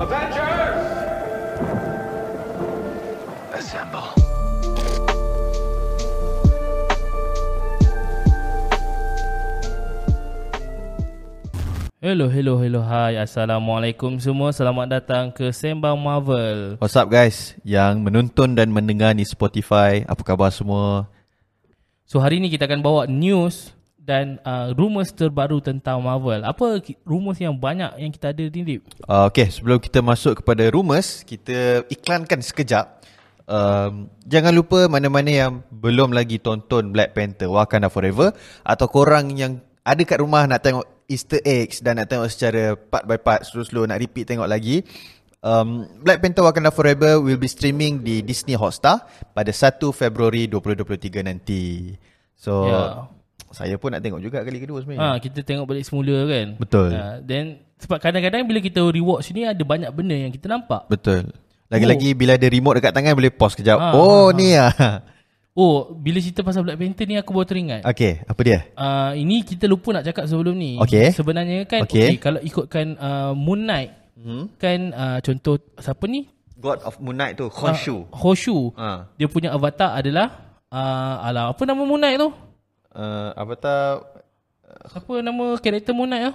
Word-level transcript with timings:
Avengers! 0.00 0.80
Assemble. 3.52 4.08
Hello, 12.00 12.32
hello, 12.32 12.56
hello, 12.56 12.80
hai 12.80 13.20
Assalamualaikum 13.20 14.16
semua 14.16 14.56
Selamat 14.56 14.88
datang 14.88 15.28
ke 15.28 15.52
Sembang 15.52 15.98
Marvel 15.98 16.80
What's 16.80 16.96
up 16.96 17.12
guys 17.12 17.52
yang 17.68 18.00
menonton 18.00 18.56
dan 18.56 18.72
mendengar 18.72 19.12
ni 19.12 19.28
Spotify. 19.28 20.08
Apa 20.08 20.24
khabar 20.24 20.48
semua? 20.48 21.12
So 22.08 22.16
hari 22.16 22.40
ni 22.40 22.48
kita 22.48 22.64
akan 22.64 22.80
bawa 22.80 23.04
news 23.04 23.76
dan 24.08 24.40
uh, 24.40 24.72
rumours 24.72 25.12
terbaru 25.12 25.60
tentang 25.60 26.00
Marvel 26.00 26.40
Apa 26.40 26.80
rumours 27.04 27.36
yang 27.36 27.52
banyak 27.52 28.00
yang 28.00 28.08
kita 28.08 28.32
ada 28.32 28.48
ni, 28.48 28.60
Dip? 28.64 28.88
Uh, 29.04 29.28
okay, 29.28 29.52
sebelum 29.52 29.76
kita 29.76 30.00
masuk 30.00 30.40
kepada 30.40 30.64
rumours, 30.72 31.20
kita 31.28 31.84
iklankan 31.92 32.40
sekejap. 32.40 33.04
Um, 33.44 34.08
jangan 34.24 34.56
lupa 34.56 34.88
mana-mana 34.88 35.28
yang 35.28 35.52
belum 35.68 36.16
lagi 36.16 36.40
tonton 36.40 36.88
Black 36.88 37.12
Panther 37.12 37.52
Wakanda 37.52 37.92
Forever 37.92 38.32
atau 38.64 38.86
korang 38.88 39.32
yang 39.36 39.60
ada 39.84 40.00
kat 40.04 40.20
rumah 40.20 40.44
nak 40.44 40.60
tengok 40.64 40.84
Easter 41.08 41.40
eggs 41.44 41.80
dan 41.80 41.96
nak 41.96 42.12
tengok 42.12 42.28
secara 42.28 42.76
part 42.76 43.08
by 43.08 43.16
part 43.16 43.44
slow-slow 43.48 43.88
nak 43.88 44.00
repeat 44.00 44.28
tengok 44.28 44.48
lagi. 44.48 44.84
Um, 45.40 45.84
Black 46.00 46.24
Panther 46.24 46.44
Wakanda 46.44 46.72
Forever 46.72 47.20
will 47.20 47.40
be 47.40 47.48
streaming 47.48 48.00
di 48.00 48.24
Disney 48.24 48.56
Hotstar 48.56 49.04
pada 49.36 49.52
1 49.52 49.80
Februari 49.92 50.48
2023 50.48 51.28
nanti. 51.28 51.92
So 52.36 52.68
Ya. 52.68 53.17
Saya 53.52 53.74
pun 53.76 53.90
nak 53.90 54.00
tengok 54.00 54.20
juga 54.20 54.42
kali 54.42 54.58
kedua 54.58 54.82
sebenarnya. 54.82 55.14
Ha, 55.14 55.20
kita 55.20 55.40
tengok 55.42 55.66
balik 55.66 55.84
semula 55.84 56.16
kan 56.24 56.46
Betul. 56.56 56.90
ha, 56.92 57.18
Then 57.20 57.62
sebab 57.78 57.98
kadang-kadang 58.02 58.42
bila 58.44 58.58
kita 58.58 58.82
rewatch 58.82 59.30
ni 59.30 59.46
Ada 59.46 59.62
banyak 59.62 59.90
benda 59.94 60.16
yang 60.18 60.34
kita 60.34 60.50
nampak 60.50 60.90
Betul. 60.90 61.30
Lagi-lagi 61.68 62.16
bila 62.16 62.34
ada 62.34 62.48
remote 62.48 62.80
dekat 62.80 62.92
tangan 62.96 63.12
boleh 63.12 63.28
pause 63.28 63.52
kejap. 63.54 63.76
Ah, 63.76 63.92
oh 63.92 64.32
ah, 64.32 64.36
ni 64.36 64.56
ah. 64.56 64.72
Oh, 65.58 65.90
bila 65.90 66.22
cerita 66.22 66.46
pasal 66.46 66.62
Black 66.62 66.78
Panther 66.78 67.02
ni 67.04 67.18
aku 67.18 67.34
baru 67.34 67.42
teringat 67.50 67.82
Okey, 67.82 68.22
apa 68.24 68.40
dia? 68.46 68.58
uh, 68.78 69.10
Ini 69.10 69.42
kita 69.42 69.66
lupa 69.66 69.90
nak 69.90 70.06
cakap 70.06 70.30
sebelum 70.30 70.54
ni 70.54 70.78
Okey. 70.78 71.10
Sebenarnya 71.10 71.66
kan 71.66 71.82
Okey. 71.82 72.14
okay, 72.14 72.22
Kalau 72.22 72.38
ikutkan 72.38 72.94
uh, 72.94 73.32
Moon 73.34 73.66
Knight 73.66 73.90
Hmm? 74.18 74.50
Kan 74.58 74.90
uh, 74.90 75.18
contoh 75.22 75.62
Siapa 75.78 76.06
ni? 76.10 76.26
God 76.58 76.82
of 76.82 76.98
Moon 76.98 77.14
Knight 77.14 77.38
tu, 77.38 77.46
Khonshu. 77.46 78.10
Hoshu 78.10 78.74
Ah. 78.74 79.06
Dia 79.14 79.30
punya 79.30 79.54
avatar 79.54 79.94
adalah 79.94 80.58
uh, 80.74 81.26
Alah, 81.26 81.54
apa 81.54 81.62
nama 81.62 81.82
Moon 81.82 81.98
Knight 81.98 82.18
tu? 82.18 82.30
Uh, 82.98 83.30
avatar 83.38 84.02
Apa 84.90 85.22
nama 85.22 85.54
karakter 85.62 85.94
Moon 85.94 86.10
Knight 86.10 86.34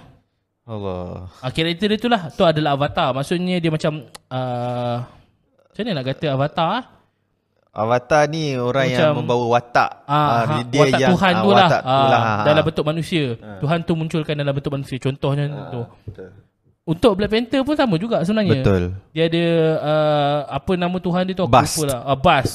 Allah. 0.64 1.28
Ah, 1.44 1.52
karakter 1.52 1.92
dia 1.92 2.00
tu 2.00 2.08
lah 2.08 2.32
Tu 2.32 2.40
adalah 2.40 2.72
avatar 2.72 3.12
Maksudnya 3.12 3.60
dia 3.60 3.68
macam 3.68 4.08
uh, 4.32 4.96
Macam 5.68 5.82
mana 5.84 5.92
nak 6.00 6.06
kata 6.08 6.26
avatar 6.32 6.68
ah? 6.72 6.84
Avatar 7.74 8.30
ni 8.30 8.54
orang 8.54 8.86
yang 8.86 9.10
Macam- 9.10 9.16
membawa 9.26 9.44
watak. 9.58 9.90
Ah, 10.06 10.46
ha, 10.46 10.62
dia 10.62 10.78
watak 10.78 11.00
yang 11.02 11.10
Tuhan 11.10 11.32
ah, 11.34 11.42
tu 11.42 11.50
lah, 11.50 11.58
watak 11.66 11.82
tu 11.82 11.90
ah, 11.90 12.06
lah. 12.06 12.22
ah, 12.22 12.44
dalam 12.46 12.62
ah. 12.62 12.66
bentuk 12.70 12.84
manusia. 12.86 13.24
Tuhan 13.34 13.78
tu 13.82 13.92
munculkan 13.98 14.34
dalam 14.38 14.52
bentuk 14.54 14.72
manusia. 14.78 14.96
Contohnya 15.02 15.44
tu. 15.74 15.82
Betul. 16.06 16.28
Untuk 16.86 17.12
Black 17.18 17.32
Panther 17.34 17.60
pun 17.66 17.74
sama 17.74 17.98
juga 17.98 18.22
sebenarnya. 18.22 18.62
Betul. 18.62 18.82
Dia 19.10 19.26
ada 19.26 19.44
uh, 19.82 20.38
apa 20.54 20.72
nama 20.78 20.96
Tuhan 21.02 21.22
dia 21.26 21.34
tu 21.34 21.44
aku 21.48 21.50
Bast. 21.50 21.74
lupa 21.74 21.84
lah. 21.90 22.00
Uh, 22.06 22.18
Bas. 22.22 22.50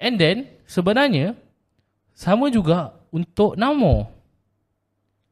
And 0.00 0.14
then 0.16 0.36
sebenarnya 0.64 1.36
sama 2.16 2.48
juga 2.48 2.96
untuk 3.16 3.56
Namo. 3.56 4.12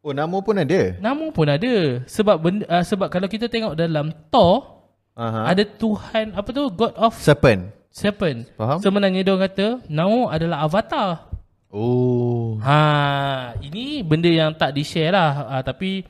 Oh, 0.01 0.13
nama 0.13 0.37
pun 0.41 0.57
ada. 0.57 0.97
Namo 1.01 1.29
pun 1.33 1.49
ada. 1.49 2.05
Sebab 2.09 2.37
benda, 2.41 2.65
uh, 2.69 2.85
sebab 2.85 3.09
kalau 3.13 3.29
kita 3.29 3.49
tengok 3.49 3.77
dalam 3.77 4.13
Thor 4.33 4.85
Aha. 5.17 5.53
ada 5.53 5.65
Tuhan 5.65 6.33
apa 6.33 6.49
tu 6.53 6.65
God 6.73 6.97
of 6.97 7.13
Serpent. 7.17 7.73
Serpent. 7.93 8.49
Faham? 8.57 8.81
Sebenarnya 8.81 9.21
dia 9.25 9.33
orang 9.33 9.45
kata 9.49 9.67
Namo 9.89 10.33
adalah 10.33 10.65
avatar. 10.65 11.33
Oh. 11.75 12.61
Ha, 12.63 13.59
ini 13.65 14.05
benda 14.07 14.31
yang 14.31 14.55
tak 14.55 14.77
di-share 14.79 15.11
lah. 15.11 15.33
Ha, 15.51 15.55
tapi 15.67 16.05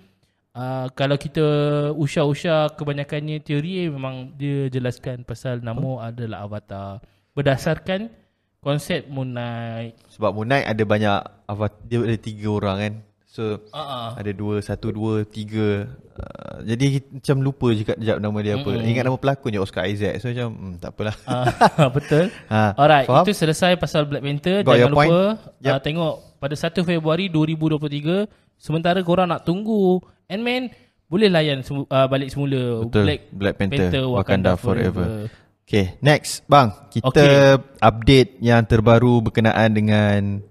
uh, 0.59 0.91
kalau 0.93 1.15
kita 1.15 1.47
usah-usah 1.95 2.75
kebanyakannya 2.75 3.41
teori 3.47 3.89
memang 3.89 4.35
dia 4.35 4.67
jelaskan 4.69 5.23
pasal 5.23 5.63
Namo 5.63 6.03
adalah 6.03 6.45
avatar 6.45 6.99
berdasarkan 7.35 8.24
konsep 8.65 9.05
Moon 9.07 9.31
Knight. 9.31 9.95
Sebab 10.09 10.33
Moon 10.33 10.49
Knight 10.49 10.65
ada 10.65 10.83
banyak 10.83 11.17
avatar. 11.45 11.79
Dia 11.85 12.01
ada 12.01 12.17
tiga 12.17 12.49
orang 12.51 12.77
kan. 12.79 12.95
So, 13.27 13.59
Uh-uh. 13.69 14.15
ada 14.15 14.31
dua, 14.31 14.63
satu, 14.63 14.89
dua, 14.89 15.23
tiga. 15.23 15.91
Uh, 16.15 16.63
jadi 16.65 17.03
macam 17.05 17.37
lupa 17.43 17.67
juga 17.71 17.99
jap 17.99 18.23
nama 18.23 18.39
dia 18.39 18.55
apa. 18.55 18.71
Mm-mm. 18.71 18.87
Ingat 18.87 19.05
nama 19.05 19.19
pelakon 19.19 19.51
je 19.51 19.59
Oscar 19.59 19.85
Isaac. 19.85 20.23
So 20.23 20.31
macam 20.31 20.49
hmm, 20.49 20.75
tak 20.79 20.95
apalah. 20.95 21.17
Uh, 21.27 21.91
betul. 21.99 22.31
Ha, 22.47 22.79
Alright, 22.79 23.05
faham? 23.05 23.27
itu 23.27 23.35
selesai 23.35 23.75
pasal 23.75 24.07
Black 24.07 24.23
Panther. 24.23 24.63
Got 24.63 24.79
Jangan 24.79 24.81
your 24.81 24.95
point? 24.95 25.11
lupa 25.11 25.23
Yep. 25.61 25.75
uh, 25.75 25.81
tengok 25.83 26.15
pada 26.39 26.55
1 26.55 26.87
Februari 26.87 27.27
2023 27.27 28.31
sementara 28.55 29.03
korang 29.03 29.27
nak 29.27 29.43
tunggu 29.43 29.99
Ant-Man 30.25 30.71
boleh 31.05 31.27
layan 31.27 31.61
semu- 31.61 31.87
uh, 31.87 32.07
balik 32.07 32.31
semula 32.31 32.87
Betul. 32.87 33.03
Black, 33.03 33.21
Black 33.29 33.55
Panther, 33.59 34.03
Wakanda 34.07 34.55
Forever. 34.55 35.27
Okay, 35.65 35.97
next 35.99 36.45
bang, 36.45 36.69
kita 36.93 37.25
Okay. 37.57 37.81
update 37.81 38.31
yang 38.39 38.61
terbaru 38.63 39.25
berkenaan 39.25 39.73
dengan 39.73 40.45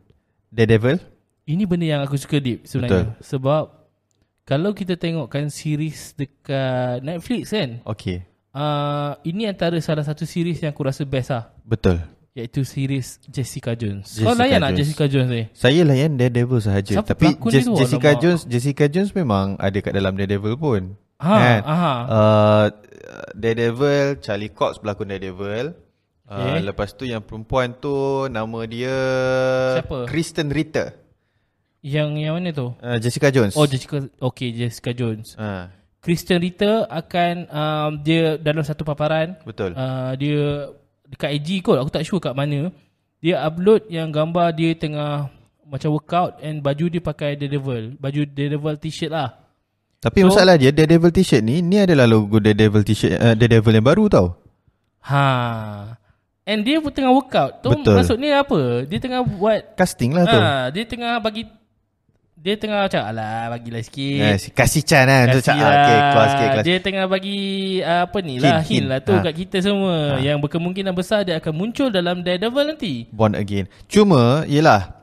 Daredevil. 0.50 0.98
Ini 1.46 1.64
benda 1.66 1.86
yang 1.86 2.02
aku 2.02 2.18
suka 2.18 2.42
deep 2.42 2.66
sebenarnya. 2.66 3.14
Betul. 3.14 3.22
Sebab 3.22 3.64
kalau 4.44 4.74
kita 4.74 4.98
tengokkan 4.98 5.48
series 5.48 6.18
dekat 6.18 7.06
Netflix 7.06 7.54
kan, 7.54 7.80
Okay, 7.86 8.26
uh, 8.52 9.14
ini 9.22 9.46
antara 9.46 9.78
salah 9.80 10.02
satu 10.02 10.26
series 10.26 10.60
yang 10.60 10.74
aku 10.74 10.82
rasa 10.82 11.06
best 11.06 11.30
lah. 11.30 11.54
betul. 11.62 12.02
Iaitu 12.34 12.66
series 12.66 13.22
Jessica 13.30 13.78
Jones. 13.78 14.10
Jessica 14.10 14.26
Kau 14.26 14.34
layan 14.34 14.58
tak 14.58 14.74
Jones. 14.74 14.80
Jessica 14.82 15.06
Jones 15.06 15.30
ni? 15.30 15.44
Saya 15.54 15.82
layan 15.86 16.18
Daredevil 16.18 16.58
sahaja. 16.58 16.94
Siapa 16.98 17.14
Tapi 17.14 17.38
tu? 17.38 17.78
Jessica 17.78 18.10
Alamak. 18.10 18.22
Jones, 18.26 18.42
Jessica 18.50 18.86
Jones 18.90 19.14
memang 19.14 19.54
ada 19.62 19.78
kat 19.78 19.94
dalam 19.94 20.18
Daredevil 20.18 20.58
pun. 20.58 20.98
Ha, 21.24 21.36
Kan? 21.36 21.60
aha. 21.64 21.94
Uh, 22.06 22.66
Daredevil, 23.34 24.20
Charlie 24.20 24.52
Cox 24.52 24.78
pelakon 24.78 25.08
Daredevil. 25.08 25.72
Uh, 25.72 25.82
Okay. 26.24 26.64
Lepas 26.64 26.96
tu 26.96 27.04
yang 27.04 27.20
perempuan 27.20 27.76
tu 27.76 27.92
nama 28.28 28.60
dia 28.64 28.96
Siapa? 29.78 30.08
Kristen 30.08 30.50
Ritter. 30.50 30.96
Yang 31.84 32.10
yang 32.18 32.34
mana 32.34 32.50
tu? 32.50 32.72
Uh, 32.80 32.96
Jessica 32.98 33.28
Jones. 33.28 33.54
Oh 33.54 33.68
Jessica 33.68 34.00
Okay 34.18 34.56
Jessica 34.56 34.96
Jones 34.96 35.36
uh, 35.36 35.68
Kristen 36.00 36.40
Ritter 36.40 36.88
akan 36.88 37.34
um, 37.46 37.92
Dia 38.00 38.40
dalam 38.40 38.64
satu 38.64 38.88
paparan 38.88 39.36
betul. 39.44 39.76
uh, 39.76 40.16
Dia 40.16 40.72
Dekat 41.06 41.36
IG 41.36 41.60
kot 41.60 41.76
Aku 41.76 41.92
tak 41.92 42.08
sure 42.08 42.24
kat 42.24 42.32
mana 42.32 42.72
Dia 43.20 43.44
upload 43.44 43.92
yang 43.92 44.08
gambar 44.10 44.56
Dia 44.56 44.72
tengah 44.74 45.28
Macam 45.68 45.92
workout 45.92 46.40
And 46.40 46.64
baju 46.64 46.88
dia 46.88 47.04
pakai 47.04 47.36
Daredevil 47.36 48.00
Baju 48.00 48.22
Daredevil 48.26 48.80
t-shirt 48.80 49.12
lah 49.12 49.43
Tapi 50.04 50.20
So- 50.20 50.28
masalah 50.28 50.56
dia 50.56 50.70
Daredevil 50.70 51.10
t-shirt 51.10 51.40
ni 51.40 51.60
Ni 51.60 51.80
adalah 51.80 52.04
logo 52.04 52.36
Daredevil 52.36 52.84
t-shirt 52.84 53.16
uh, 53.16 53.34
Daredevil 53.34 53.72
yang 53.74 53.88
baru 53.88 54.06
tau 54.06 54.28
Ha 55.02 55.26
And 56.44 56.60
dia 56.62 56.78
pun 56.78 56.92
tengah 56.92 57.08
workout 57.10 57.60
tu 57.60 57.72
Betul. 57.72 57.96
Maksudnya 57.96 58.40
apa 58.40 58.84
Dia 58.84 59.00
tengah 59.00 59.24
buat 59.24 59.74
Casting 59.74 60.12
lah 60.12 60.24
tu 60.26 60.36
ha, 60.36 60.68
Dia 60.70 60.84
tengah 60.84 61.16
bagi 61.18 61.48
Dia 62.36 62.56
tengah 62.56 62.84
macam 62.84 63.00
Alah 63.02 63.48
bagilah 63.50 63.80
sikit 63.80 64.20
eh, 64.22 64.36
si- 64.36 64.52
Kasih 64.52 64.84
kan 64.84 65.08
tu 65.30 65.40
Kasih 65.40 65.44
cak, 65.46 65.56
lah. 65.56 65.64
ah, 65.64 65.72
okay, 65.74 65.98
kelas, 66.06 66.28
okay, 66.30 66.48
kelas. 66.50 66.66
Dia 66.66 66.78
tengah 66.78 67.06
bagi 67.08 67.40
uh, 67.80 68.02
apa 68.04 68.18
ni 68.20 68.36
lah 68.38 68.60
hint, 68.60 68.68
hint. 68.70 68.86
lah 68.86 69.00
tu 69.00 69.14
Ha. 69.14 69.24
kat 69.24 69.34
kita 69.38 69.58
semua 69.60 69.96
Ha. 70.10 70.20
yang 70.20 70.38
berkemungkinan 70.38 70.92
besar 70.92 71.24
dia 71.24 71.40
akan 71.40 71.54
muncul 71.54 71.88
dalam 71.88 72.20
Daredevil 72.20 72.66
nanti. 72.70 73.08
Born 73.10 73.34
Again 73.34 73.72
Cuma 73.88 74.44
Yelah 74.46 75.03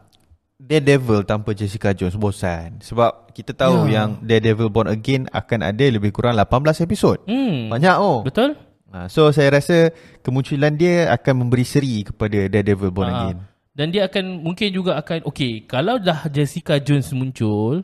Daredevil 0.71 1.27
tanpa 1.27 1.51
Jessica 1.51 1.91
Jones 1.91 2.15
bosan 2.15 2.79
Sebab 2.79 3.35
kita 3.35 3.51
tahu 3.53 3.85
Ya. 3.85 4.01
yang 4.01 4.23
Daredevil 4.23 4.71
Born 4.71 4.87
Again 4.87 5.27
akan 5.29 5.67
ada 5.67 5.83
lebih 5.83 6.11
kurang 6.11 6.39
18 6.39 6.47
episod 6.81 7.19
Hmm. 7.25 7.67
Banyak 7.69 7.97
oh 7.99 8.23
Betul? 8.23 8.55
ha, 8.89 9.05
So 9.07 9.29
saya 9.29 9.51
rasa 9.53 9.91
kemunculan 10.21 10.73
dia 10.73 11.11
akan 11.11 11.43
memberi 11.43 11.65
seri 11.65 12.03
kepada 12.03 12.47
Daredevil 12.47 12.89
Born 12.89 13.07
Ha. 13.07 13.15
Again 13.19 13.39
Dan 13.71 13.91
dia 13.91 14.07
akan 14.07 14.25
mungkin 14.41 14.71
juga 14.71 14.95
akan 14.97 15.27
okey, 15.27 15.65
kalau 15.65 15.97
dah 15.97 16.27
Jessica 16.29 16.77
Jones 16.77 17.11
muncul, 17.11 17.83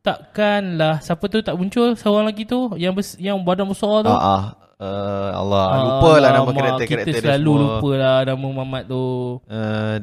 takkanlah 0.00 0.98
siapa 0.98 1.26
tu 1.26 1.38
tak 1.38 1.54
muncul 1.54 1.94
seorang 1.94 2.26
lagi 2.26 2.42
tu 2.42 2.74
yang 2.76 2.90
bes, 2.90 3.14
yang 3.16 3.38
badan 3.38 3.66
besar 3.66 4.02
tu. 4.02 4.08
ah, 4.08 4.18
ah, 4.18 4.42
uh, 4.78 5.30
Allah 5.36 5.64
Lupa 5.80 6.12
lah 6.16 6.30
nama 6.32 6.48
karakter-karakter 6.48 6.86
Kita 7.04 7.10
dia 7.12 7.22
selalu 7.28 7.52
semua 7.52 7.62
lupa 7.68 7.90
lah 7.94 8.16
nama 8.24 8.46
Mamat 8.52 8.82
tu. 8.84 9.04
uh, 9.44 9.96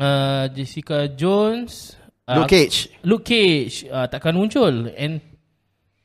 Uh, 0.00 0.48
Jessica 0.50 1.04
Jones. 1.06 1.92
Luke 2.24 2.46
uh, 2.46 2.48
Cage 2.48 2.78
Luke 3.02 3.26
Cage 3.26 3.84
uh, 3.84 4.06
takkan 4.06 4.32
muncul 4.32 4.88
and 4.94 5.18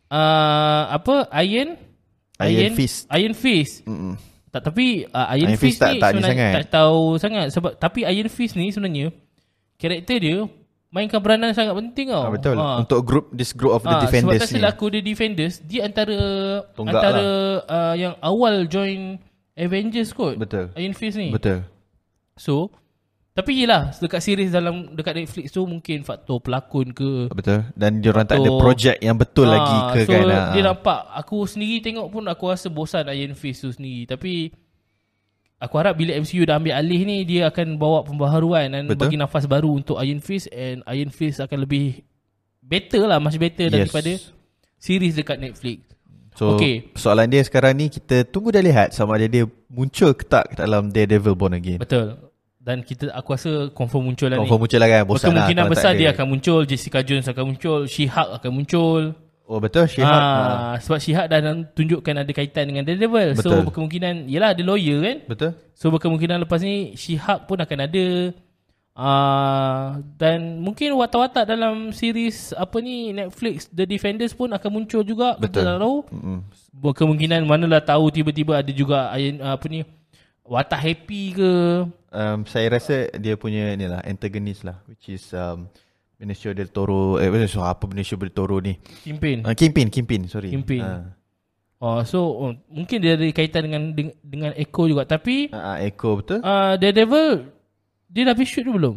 uh, 0.09 0.89
apa 0.91 1.29
Iron 1.39 1.77
Iron 2.41 2.73
Fist. 2.73 3.05
Iron 3.13 3.31
Fist 3.31 3.85
Mm-mm. 3.85 4.17
tak 4.49 4.67
tapi 4.67 5.05
uh, 5.05 5.27
Iron, 5.37 5.53
Iron 5.53 5.59
Fist 5.61 5.77
Fist, 5.77 5.79
tak- 5.79 5.93
ni 5.93 5.99
tak 6.01 6.09
sebenarnya 6.11 6.35
sangat. 6.35 6.53
tak 6.57 6.65
tahu 6.73 6.99
sangat 7.15 7.45
sebab 7.53 7.71
tapi 7.77 7.99
Iron 8.03 8.27
Fist 8.27 8.57
ni 8.57 8.67
sebenarnya 8.67 9.07
karakter 9.77 10.17
dia 10.17 10.37
mainkan 10.89 11.19
peranan 11.19 11.51
sangat 11.51 11.75
penting 11.75 12.07
tau. 12.07 12.23
Ah, 12.23 12.31
betul. 12.31 12.55
Ah. 12.55 12.79
Untuk 12.79 12.99
group 13.03 13.25
this 13.29 13.51
group 13.51 13.75
of 13.75 13.83
the 13.83 13.91
Ah, 13.91 14.01
defenders 14.01 14.39
sebab 14.39 14.41
tak 14.41 14.49
silap 14.49 14.71
aku 14.73 14.85
dia 14.89 15.03
defenders 15.03 15.59
dia 15.61 15.83
antara 15.83 16.17
Tonggak 16.71 16.95
antara 16.95 17.27
uh, 17.67 17.93
yang 17.93 18.15
awal 18.19 18.63
join 18.65 19.19
Avengers 19.53 20.09
kot. 20.09 20.35
Betul. 20.35 20.71
Iron 20.75 20.95
Fist 20.95 21.15
ni. 21.15 21.29
Betul. 21.29 21.67
So 22.35 22.71
tapi 23.35 23.51
yelah 23.57 23.91
dekat 23.93 24.17
series 24.17 24.49
dalam 24.49 24.89
dekat 24.89 25.11
Netflix 25.13 25.51
tu 25.51 25.61
mungkin 25.63 26.01
faktor 26.01 26.39
pelakon 26.39 26.89
ke 26.89 27.27
Betul. 27.29 27.67
Dan 27.73 27.99
dia 27.99 28.09
orang 28.09 28.23
tak 28.23 28.39
ada 28.39 28.47
projek 28.55 28.95
yang 28.97 29.13
betul 29.13 29.45
Ah, 29.45 29.51
lagi 29.51 29.77
ke 29.91 29.99
so 30.01 30.11
kan. 30.13 30.23
dia 30.23 30.39
Ah. 30.57 30.65
nampak 30.65 30.99
aku 31.13 31.43
sendiri 31.43 31.83
tengok 31.83 32.07
pun 32.09 32.23
aku 32.23 32.43
rasa 32.47 32.67
bosan 32.67 33.03
Iron 33.09 33.35
Fist 33.35 33.59
tu 33.59 33.69
sendiri 33.69 34.07
tapi 34.07 34.55
aku 35.57 35.75
harap 35.75 35.93
bila 35.93 36.15
MCU 36.15 36.43
dah 36.43 36.55
ambil 36.55 36.73
alih 36.73 37.01
ni 37.03 37.17
dia 37.23 37.45
akan 37.45 37.75
bawa 37.75 38.01
pembaharuan 38.01 38.71
dan 38.71 38.83
Betul. 38.85 39.03
bagi 39.03 39.17
nafas 39.17 39.43
baru 39.45 39.67
untuk 39.73 39.99
Iron 39.99 40.19
Fist 40.19 40.47
and 40.49 40.79
Iron 40.87 41.09
Fist 41.09 41.37
akan 41.37 41.59
lebih 41.61 42.07
better 42.59 43.03
lah 43.03 43.19
much 43.19 43.35
better 43.35 43.67
Yes. 43.67 43.91
daripada 43.91 44.11
series 44.77 45.13
dekat 45.13 45.37
Netflix. 45.37 45.83
So 46.33 46.55
Okay. 46.55 46.91
soalan 46.93 47.27
dia 47.27 47.39
sekarang 47.39 47.75
ni 47.75 47.87
kita 47.87 48.23
tunggu 48.23 48.51
dah 48.51 48.59
lihat 48.59 48.91
sama 48.91 49.15
ada 49.15 49.23
dia 49.25 49.43
muncul 49.67 50.11
ke 50.11 50.23
tak 50.23 50.51
dalam 50.53 50.87
Daredevil 50.87 51.31
Born 51.31 51.51
Again. 51.53 51.79
Betul. 51.79 52.24
Dan 52.65 52.81
kita 52.81 53.13
aku 53.13 53.37
rasa 53.37 53.69
confirm 53.77 54.09
muncul 54.09 54.25
lah 54.25 54.41
Confirm 54.41 54.57
ni. 54.57 54.63
muncul 54.65 54.79
lah 54.81 54.89
kan. 54.89 55.01
Bosan 55.05 55.21
lah 55.29 55.45
Kemungkinan 55.45 55.65
besar 55.69 55.91
dia 55.93 56.09
akan 56.17 56.25
muncul, 56.25 56.59
Jessica 56.65 57.05
Jones 57.05 57.29
akan 57.29 57.53
muncul, 57.53 57.79
She-Hulk 57.85 58.29
akan 58.41 58.51
muncul. 58.51 59.01
Oh 59.45 59.61
betul 59.61 59.85
She-Hulk. 59.85 60.09
Ah. 60.09 60.73
Ah, 60.73 60.77
sebab 60.81 60.97
She-Hulk 60.97 61.29
dah 61.29 61.39
tunjukkan 61.77 62.15
ada 62.25 62.31
kaitan 62.33 62.65
dengan 62.65 62.81
Daredevil. 62.81 63.37
So 63.37 63.61
berkemungkinan 63.69 64.25
yalah 64.25 64.57
ada 64.57 64.63
lawyer 64.65 64.97
kan. 65.05 65.17
Betul. 65.29 65.51
So 65.77 65.93
berkemungkinan 65.93 66.41
lepas 66.49 66.65
ni 66.65 66.97
She-Hulk 66.97 67.45
pun 67.45 67.61
akan 67.61 67.79
ada. 67.85 68.05
Uh, 68.95 69.99
dan 70.15 70.63
mungkin 70.63 70.95
watak-watak 70.95 71.43
dalam 71.51 71.91
series 71.91 72.55
apa 72.55 72.79
ni 72.79 73.11
Netflix 73.11 73.67
The 73.67 73.83
Defenders 73.83 74.31
pun 74.31 74.47
akan 74.55 74.69
muncul 74.71 75.03
juga 75.03 75.35
Betul. 75.35 75.67
kita 75.67 75.67
tak 75.67 75.77
tahu 75.83 75.97
Mm-mm. 76.15 76.39
berkemungkinan 76.79 77.43
manalah 77.43 77.83
tahu 77.83 78.07
tiba-tiba 78.07 78.63
ada 78.63 78.71
juga 78.71 79.11
apa 79.11 79.65
ni 79.67 79.83
watak 80.45 80.81
happy 80.81 81.23
ke 81.33 81.51
Um, 82.15 82.47
saya 82.47 82.71
rasa 82.71 83.11
dia 83.19 83.35
punya 83.35 83.75
ni 83.75 83.91
lah 83.91 83.99
antagonist 84.07 84.63
lah 84.63 84.79
which 84.87 85.11
is 85.11 85.35
um, 85.35 85.67
Benicio 86.15 86.55
del 86.55 86.71
Toro 86.71 87.19
eh 87.19 87.27
so, 87.43 87.59
apa 87.59 87.83
Benicio 87.91 88.15
del 88.15 88.31
Toro 88.31 88.63
ni 88.63 88.79
Kingpin 89.03 89.43
uh, 89.43 89.51
Kingpin 89.51 89.91
Kingpin 89.91 90.23
sorry 90.31 90.47
Kingpin. 90.47 90.79
uh, 90.79 91.11
oh, 91.83 92.07
so 92.07 92.23
oh, 92.23 92.55
mungkin 92.71 93.03
dia 93.03 93.19
ada 93.19 93.27
kaitan 93.35 93.67
dengan 93.67 93.83
dengan, 94.23 94.55
Echo 94.55 94.87
juga 94.87 95.03
tapi 95.03 95.51
uh, 95.51 95.75
Echo 95.83 96.23
betul 96.23 96.39
uh, 96.39 96.79
Daredevil 96.79 97.51
dia 98.07 98.23
dah 98.23 98.31
habis 98.31 98.47
shoot 98.47 98.63
tu 98.63 98.71
belum? 98.71 98.95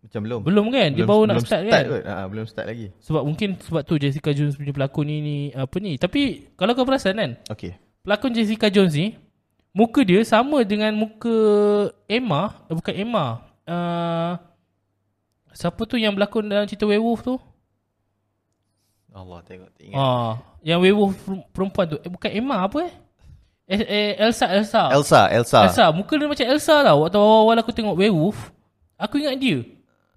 macam 0.00 0.20
belum 0.24 0.40
Belum 0.48 0.66
kan? 0.72 0.96
Dia 0.96 1.04
baru 1.04 1.28
nak 1.28 1.44
belum 1.44 1.44
start, 1.44 1.62
kan? 1.68 1.84
kot. 1.92 2.02
Uh, 2.08 2.26
belum 2.32 2.46
start 2.48 2.66
lagi 2.72 2.88
Sebab 3.04 3.20
mungkin 3.20 3.48
sebab 3.60 3.84
tu 3.84 4.00
Jessica 4.00 4.32
Jones 4.32 4.56
punya 4.56 4.72
pelakon 4.72 5.04
ni, 5.04 5.16
ni 5.20 5.36
apa 5.52 5.76
ni. 5.76 6.00
Tapi 6.00 6.56
kalau 6.56 6.72
kau 6.72 6.88
perasan 6.88 7.20
kan, 7.20 7.36
okay 7.52 7.76
pelakon 8.00 8.32
Jessica 8.32 8.72
Jones 8.72 8.96
ni 8.96 9.16
muka 9.70 10.00
dia 10.02 10.20
sama 10.26 10.62
dengan 10.66 10.90
muka 10.94 11.34
Emma, 12.10 12.54
eh, 12.66 12.74
bukan 12.74 12.94
Emma. 12.94 13.26
Uh, 13.66 14.34
siapa 15.54 15.86
tu 15.86 15.94
yang 15.94 16.14
berlakon 16.14 16.50
dalam 16.50 16.66
cerita 16.66 16.86
werewolf 16.86 17.22
tu? 17.22 17.36
Allah 19.10 19.42
tengok 19.42 19.70
tak 19.74 19.82
ingat 19.82 19.98
Ah, 19.98 20.38
yang 20.62 20.78
werewolf 20.78 21.18
per- 21.26 21.46
perempuan 21.50 21.86
tu. 21.90 21.98
Eh, 22.02 22.10
bukan 22.10 22.30
Emma 22.30 22.62
apa 22.62 22.86
eh? 22.86 22.92
Eh, 23.70 23.82
eh 23.86 24.10
Elsa, 24.18 24.50
Elsa. 24.50 24.90
Elsa 24.90 25.20
Elsa, 25.30 25.58
Elsa, 25.66 25.84
muka 25.94 26.18
dia 26.18 26.26
macam 26.26 26.46
Elsa 26.46 26.82
tau. 26.82 27.06
Waktu 27.06 27.18
awal-awal 27.18 27.56
aku 27.62 27.70
tengok 27.70 27.94
werewolf, 27.98 28.50
aku 28.98 29.22
ingat 29.22 29.38
dia. 29.38 29.62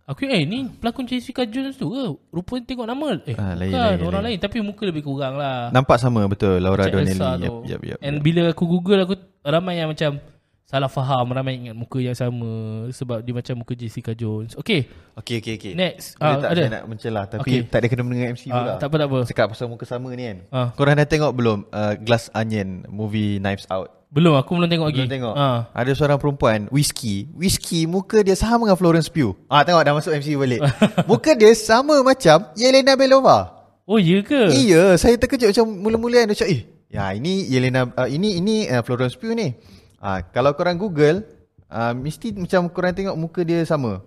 Aku 0.03 0.27
eh 0.27 0.43
ni 0.43 0.67
pelakon 0.67 1.07
Jessica 1.07 1.47
Jones 1.47 1.79
tu 1.79 1.87
ke? 1.87 2.03
Rupanya 2.29 2.67
tengok 2.67 2.83
nama. 2.85 3.07
Eh, 3.23 3.33
Ah, 3.33 3.55
lain, 3.55 3.71
bukan. 3.71 3.87
lain, 3.89 4.03
orang 4.03 4.11
lain. 4.21 4.35
lain. 4.35 4.39
Tapi 4.41 4.57
muka 4.59 4.83
lebih 4.83 4.99
kurang 5.01 5.39
lah. 5.39 5.71
Nampak 5.71 5.95
sama 5.95 6.27
betul 6.27 6.59
Laura 6.59 6.83
Macam 6.83 6.99
Donnelly 6.99 7.23
yep, 7.39 7.53
yep, 7.63 7.81
yep, 7.85 7.99
And 8.01 8.15
yep. 8.15 8.21
bila 8.21 8.41
aku 8.51 8.67
google 8.67 8.99
aku 8.99 9.15
ramai 9.41 9.79
yang 9.79 9.87
macam 9.87 10.19
salah 10.65 10.89
faham, 10.89 11.31
ramai 11.31 11.55
ingat 11.55 11.71
muka 11.73 12.01
yang 12.01 12.11
sama 12.13 12.49
sebab 12.89 13.21
dia 13.21 13.31
macam 13.31 13.55
muka 13.55 13.73
Jessica 13.73 14.11
Jones. 14.11 14.59
Okay, 14.59 14.91
Okay 15.15 15.39
okay 15.39 15.55
okay 15.55 15.71
next. 15.71 16.17
Boleh 16.17 16.27
Ah, 16.27 16.35
tak 16.35 16.49
ada. 16.49 16.59
saya 16.59 16.71
nak 16.73 16.83
mencelah 16.83 17.23
Tapi 17.29 17.39
Okay. 17.39 17.59
tak 17.63 17.79
ada 17.79 17.87
kena 17.87 18.01
dengan 18.03 18.27
MCU 18.29 18.49
Ah, 18.49 18.59
lah 18.59 18.75
tak 18.75 18.87
apa 18.89 18.95
tak 18.97 19.07
apa. 19.07 19.19
Cakap 19.23 19.45
pasal 19.55 19.65
muka 19.71 19.85
sama 19.85 20.11
ni 20.11 20.23
kan 20.25 20.37
Ah. 20.49 20.67
Korang 20.75 20.99
dah 20.99 21.05
tengok 21.05 21.31
belum 21.31 21.63
uh, 21.69 21.95
Glass 21.95 22.27
Onion 22.33 22.83
Movie 22.89 23.39
Knives 23.39 23.69
Out 23.69 24.02
Belum, 24.13 24.37
aku 24.37 24.53
belum 24.53 24.69
tengok 24.69 24.87
lagi. 24.93 24.99
Belum 25.01 25.09
tengok 25.09 25.33
Ah. 25.33 25.65
Ada 25.73 25.97
seorang 25.97 26.21
perempuan 26.21 26.69
Whiskey 26.69 27.33
Whiskey 27.33 27.89
muka 27.89 28.21
dia 28.21 28.37
sama 28.37 28.69
dengan 28.69 28.77
Florence 28.77 29.09
Pugh 29.09 29.33
Ah 29.49 29.65
tengok 29.65 29.81
dah 29.81 29.93
masuk 29.97 30.13
MCU 30.13 30.37
balik 30.37 30.61
Muka 31.09 31.33
dia 31.33 31.49
sama 31.57 32.05
macam 32.05 32.45
Yelena 32.53 32.93
Belova 32.93 33.65
Oh, 33.89 33.97
ya 33.97 34.21
ke? 34.21 34.53
Iya 34.53 34.93
Saya 34.95 35.17
terkejut 35.17 35.49
macam 35.49 35.65
Mula-mula 35.81 36.23
kan 36.23 36.29
Macam 36.29 36.45
eh 36.45 36.61
Ya 36.93 37.09
ini 37.11 37.49
Yelena 37.49 37.89
uh, 37.89 38.05
Ini 38.05 38.37
ini 38.37 38.69
uh, 38.69 38.85
Florence 38.85 39.17
Pugh 39.17 39.33
ni 39.33 39.57
ah, 39.97 40.21
Kalau 40.29 40.53
korang 40.53 40.77
google 40.77 41.25
uh, 41.67 41.91
Mesti 41.91 42.37
macam 42.37 42.69
korang 42.69 42.93
tengok 42.93 43.17
muka 43.17 43.41
dia 43.41 43.65
sama 43.65 44.05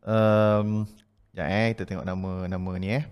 um, 0.00 0.88
Sekejap 1.28 1.46
eh 1.46 1.66
Kita 1.76 1.82
tengok 1.84 2.06
nama 2.08 2.48
Nama 2.48 2.72
ni 2.80 2.88
eh 2.88 3.04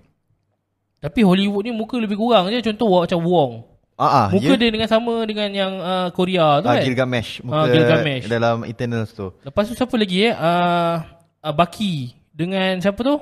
Tapi 0.98 1.20
Hollywood 1.20 1.64
ni 1.64 1.72
muka 1.72 1.96
lebih 1.96 2.16
kurang 2.16 2.52
je. 2.52 2.60
Contoh 2.60 3.00
macam 3.00 3.20
Wong. 3.24 3.52
Ah, 4.00 4.08
ah, 4.08 4.26
Muka 4.32 4.48
ya? 4.48 4.56
dia 4.56 4.70
dengan 4.70 4.88
sama 4.88 5.12
dengan 5.22 5.48
yang 5.50 5.72
uh, 5.76 6.08
Korea 6.10 6.58
tu 6.58 6.66
ah, 6.66 6.74
kan. 6.74 6.82
Gilgamesh 6.82 7.30
Ah, 7.38 7.44
Muka 7.44 7.68
Gilgamesh. 7.68 8.24
dalam 8.26 8.64
Eternals 8.64 9.12
tu 9.12 9.28
Lepas 9.38 9.68
tu 9.68 9.76
siapa 9.76 9.92
lagi 9.92 10.24
eh? 10.24 10.32
Uh, 10.32 11.04
uh, 11.42 11.52
Bucky 11.52 12.16
dengan 12.30 12.80
siapa 12.80 12.96
tu? 12.96 13.20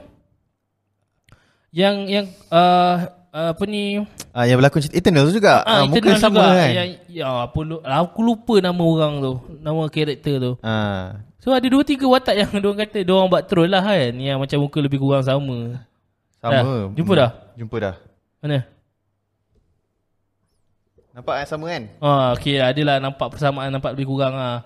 Yang 1.68 1.96
yang 2.08 2.26
uh, 2.48 2.94
uh, 3.28 3.50
apa 3.52 3.62
ni? 3.66 4.00
ah, 4.30 4.44
Yang 4.44 4.56
berlakon 4.56 4.80
cerita 4.80 4.96
Eternals 4.96 5.32
juga 5.32 5.60
ah, 5.60 5.82
Muka 5.82 5.98
Eternal 5.98 6.16
sama 6.16 6.38
juga. 6.40 6.54
kan 6.56 6.70
Yang, 6.72 6.88
ya, 7.10 7.26
apa, 7.42 7.58
lu- 7.60 7.82
aku 7.82 8.20
lupa 8.22 8.54
nama 8.58 8.78
orang 8.80 9.12
tu. 9.18 9.32
Nama 9.58 9.80
karakter 9.84 10.34
tu. 10.38 10.52
ah, 10.62 11.26
So 11.38 11.50
ada 11.50 11.64
dua 11.64 11.82
tiga 11.82 12.04
watak 12.04 12.34
yang 12.34 12.50
diorang 12.62 12.78
kata 12.78 12.98
diorang 13.02 13.26
buat 13.26 13.44
troll 13.44 13.66
lah 13.66 13.82
kan. 13.82 14.14
Yang 14.14 14.38
macam 14.38 14.58
muka 14.60 14.78
lebih 14.78 14.98
kurang 14.98 15.22
sama. 15.22 15.82
Sama 16.38 16.54
Dah, 16.54 16.62
jumpa 16.94 17.12
dah? 17.14 17.30
Jumpa 17.56 17.76
dah 17.78 17.94
Mana? 18.38 18.62
Nampak 21.18 21.34
kan 21.34 21.46
sama 21.50 21.66
kan 21.66 21.82
Ah, 21.98 22.30
okay, 22.30 22.62
adalah 22.62 23.02
nampak 23.02 23.26
persamaan, 23.28 23.74
nampak 23.74 23.90
lebih 23.92 24.06
kurang 24.06 24.38
lah. 24.38 24.62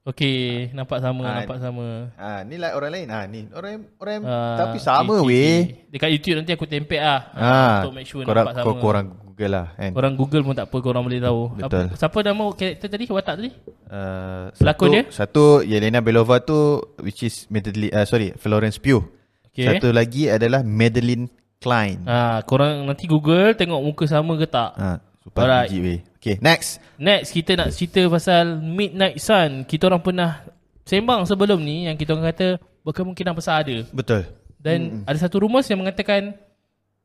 Okay, 0.00 0.70
nampak 0.72 1.02
sama, 1.02 1.22
Ah, 1.22 1.34
nampak 1.42 1.58
sama. 1.60 1.86
Ah, 2.16 2.40
ni 2.40 2.56
lah 2.56 2.72
orang 2.72 2.90
lain. 2.90 3.06
Ah, 3.10 3.28
ni 3.28 3.44
orang 3.52 3.84
orang 3.98 4.20
Ah, 4.24 4.56
tapi 4.56 4.78
sama 4.78 5.20
okay, 5.20 5.26
weh. 5.26 5.58
okay. 5.60 5.90
Dekat 5.92 6.08
YouTube 6.08 6.36
nanti 6.38 6.52
aku 6.54 6.64
tempel 6.64 7.02
lah. 7.02 7.20
Ah, 7.34 7.84
untuk 7.84 7.92
make 7.92 8.06
sure 8.06 8.22
korang, 8.22 8.46
nampak 8.46 8.54
sama. 8.56 8.64
kor- 8.64 8.80
korang 8.80 9.06
Google 9.20 9.52
lah 9.52 9.66
kan. 9.74 9.90
Korang 9.92 10.14
Google 10.16 10.42
pun 10.42 10.54
tak 10.54 10.66
apa, 10.66 10.76
korang 10.80 11.02
boleh 11.02 11.20
tahu. 11.20 11.42
Betul. 11.52 11.84
Apa, 11.84 11.98
siapa 11.98 12.18
nama 12.22 12.44
karakter 12.48 12.88
tadi, 12.88 13.04
watak 13.10 13.34
tadi? 13.36 13.50
Uh, 13.90 14.44
Pelakon 14.54 14.86
satu, 14.86 14.94
dia? 14.94 15.02
Satu 15.12 15.44
Yelena 15.66 16.00
Belova 16.00 16.36
tu 16.38 16.58
which 17.02 17.20
is 17.20 17.44
Madeline 17.50 17.90
uh, 17.90 18.06
sorry 18.06 18.32
Florence 18.38 18.78
Pugh. 18.78 19.02
Okay. 19.50 19.66
Satu 19.66 19.90
lagi 19.90 20.30
adalah 20.30 20.62
Madeline 20.62 21.26
Klein. 21.58 22.06
Ah, 22.08 22.40
korang 22.40 22.88
nanti 22.88 23.04
Google 23.04 23.52
tengok 23.52 23.82
muka 23.82 24.08
sama 24.08 24.32
ke 24.38 24.48
tak. 24.48 24.72
Ah, 24.78 24.96
super 25.30 25.46
Alright. 25.46 25.70
biji 25.70 25.78
weh. 25.78 26.00
Okay, 26.18 26.36
next. 26.42 26.82
Next 26.98 27.30
kita 27.30 27.54
nak 27.54 27.70
cerita 27.72 28.02
pasal 28.10 28.58
Midnight 28.58 29.22
Sun. 29.22 29.64
Kita 29.64 29.86
orang 29.86 30.02
pernah 30.02 30.42
sembang 30.84 31.22
sebelum 31.24 31.62
ni 31.62 31.86
yang 31.86 31.94
kita 31.94 32.18
orang 32.18 32.34
kata 32.34 32.58
berkemungkinan 32.82 33.32
besar 33.32 33.62
ada. 33.62 33.86
Betul. 33.94 34.26
Dan 34.60 35.06
ada 35.08 35.16
satu 35.16 35.40
rumours 35.46 35.70
yang 35.70 35.80
mengatakan 35.80 36.36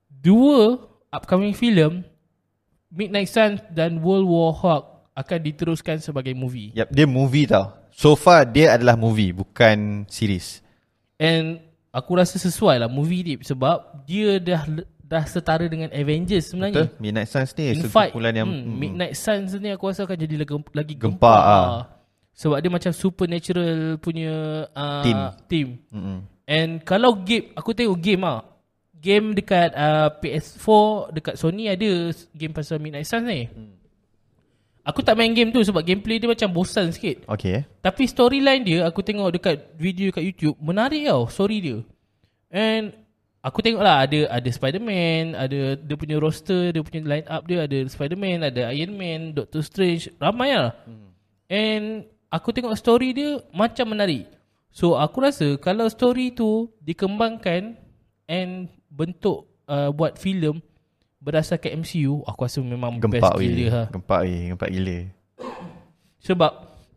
dua 0.10 0.82
upcoming 1.14 1.56
film 1.56 2.04
Midnight 2.92 3.30
Sun 3.32 3.62
dan 3.72 4.02
World 4.04 4.28
War 4.28 4.52
Hawk 4.52 4.84
akan 5.16 5.40
diteruskan 5.40 6.04
sebagai 6.04 6.36
movie. 6.36 6.76
Yep, 6.76 6.92
dia 6.92 7.08
movie 7.08 7.48
tau. 7.48 7.72
So 7.96 8.20
far 8.20 8.44
dia 8.44 8.76
adalah 8.76 9.00
movie 9.00 9.32
bukan 9.32 10.04
series. 10.12 10.60
And 11.16 11.64
aku 11.96 12.20
rasa 12.20 12.36
sesuai 12.36 12.84
lah 12.84 12.92
movie 12.92 13.24
ni 13.24 13.34
sebab 13.40 14.04
dia 14.04 14.36
dah 14.44 14.68
dah 15.06 15.24
setara 15.30 15.70
dengan 15.70 15.94
Avengers 15.94 16.50
sebenarnya. 16.50 16.90
Betul? 16.90 16.98
Midnight 16.98 17.30
Suns 17.30 17.52
ni 17.54 17.64
In 17.70 17.86
fact, 17.86 18.10
sekumpulan 18.10 18.34
yang 18.34 18.50
hmm, 18.50 18.74
Midnight 18.74 19.14
Suns 19.14 19.54
ni 19.54 19.70
aku 19.70 19.94
rasa 19.94 20.10
akan 20.10 20.18
jadi 20.18 20.36
lagi, 20.42 20.54
lagi 20.74 20.94
Gempak, 20.98 21.22
gempak. 21.22 21.42
ah. 21.46 21.82
Sebab 22.36 22.58
dia 22.60 22.68
macam 22.68 22.92
supernatural 22.92 23.96
punya 24.02 24.34
uh, 24.76 25.04
Team. 25.06 25.20
team. 25.48 25.68
Mm-mm. 25.94 26.20
And 26.44 26.84
kalau 26.84 27.16
game, 27.22 27.54
aku 27.56 27.72
tengok 27.72 28.02
game 28.02 28.26
ah. 28.26 28.42
Game 28.98 29.38
dekat 29.38 29.70
uh, 29.78 30.10
PS4, 30.18 30.68
dekat 31.14 31.36
Sony 31.38 31.70
ada 31.70 32.10
game 32.34 32.52
pasal 32.52 32.82
Midnight 32.82 33.06
Suns 33.06 33.30
ni. 33.30 33.46
Hmm. 33.46 33.78
Aku 34.86 35.02
tak 35.02 35.18
main 35.18 35.34
game 35.34 35.50
tu 35.50 35.62
sebab 35.66 35.82
gameplay 35.82 36.22
dia 36.22 36.30
macam 36.30 36.50
bosan 36.54 36.94
sikit. 36.94 37.26
Okay. 37.26 37.66
Tapi 37.82 38.06
storyline 38.06 38.62
dia 38.62 38.86
aku 38.86 39.02
tengok 39.02 39.34
dekat 39.34 39.74
video 39.78 40.14
kat 40.14 40.22
YouTube 40.22 40.58
menarik 40.62 41.10
tau 41.10 41.26
story 41.26 41.58
dia. 41.58 41.78
And 42.54 42.94
aku 43.46 43.62
tengok 43.62 43.86
lah 43.86 44.10
ada 44.10 44.26
ada 44.34 44.50
Spider-Man, 44.50 45.38
ada 45.38 45.78
dia 45.78 45.96
punya 45.96 46.18
roster, 46.18 46.74
dia 46.74 46.82
punya 46.82 47.06
line 47.06 47.28
up 47.30 47.46
dia 47.46 47.70
ada 47.70 47.78
Spider-Man, 47.86 48.42
ada 48.42 48.74
Iron 48.74 48.98
Man, 48.98 49.38
Doctor 49.38 49.62
Strange, 49.62 50.10
ramai 50.18 50.58
lah. 50.58 50.74
Hmm. 50.90 51.14
And 51.46 51.86
aku 52.34 52.50
tengok 52.50 52.74
story 52.74 53.14
dia 53.14 53.38
macam 53.54 53.94
menarik. 53.94 54.26
So 54.74 54.98
aku 54.98 55.22
rasa 55.22 55.62
kalau 55.62 55.86
story 55.94 56.34
tu 56.34 56.74
dikembangkan 56.82 57.78
and 58.26 58.74
bentuk 58.90 59.46
uh, 59.70 59.94
buat 59.94 60.18
filem 60.18 60.58
berdasarkan 61.22 61.86
MCU, 61.86 62.26
aku 62.26 62.50
rasa 62.50 62.60
memang 62.66 62.98
best 62.98 63.22
Gempak 63.22 63.34
gila 63.38 63.62
weh. 63.62 63.70
ha. 63.70 63.84
Gempak 63.94 64.20
weh, 64.26 64.42
gempak 64.54 64.70
gila. 64.74 64.98
Sebab 66.22 66.52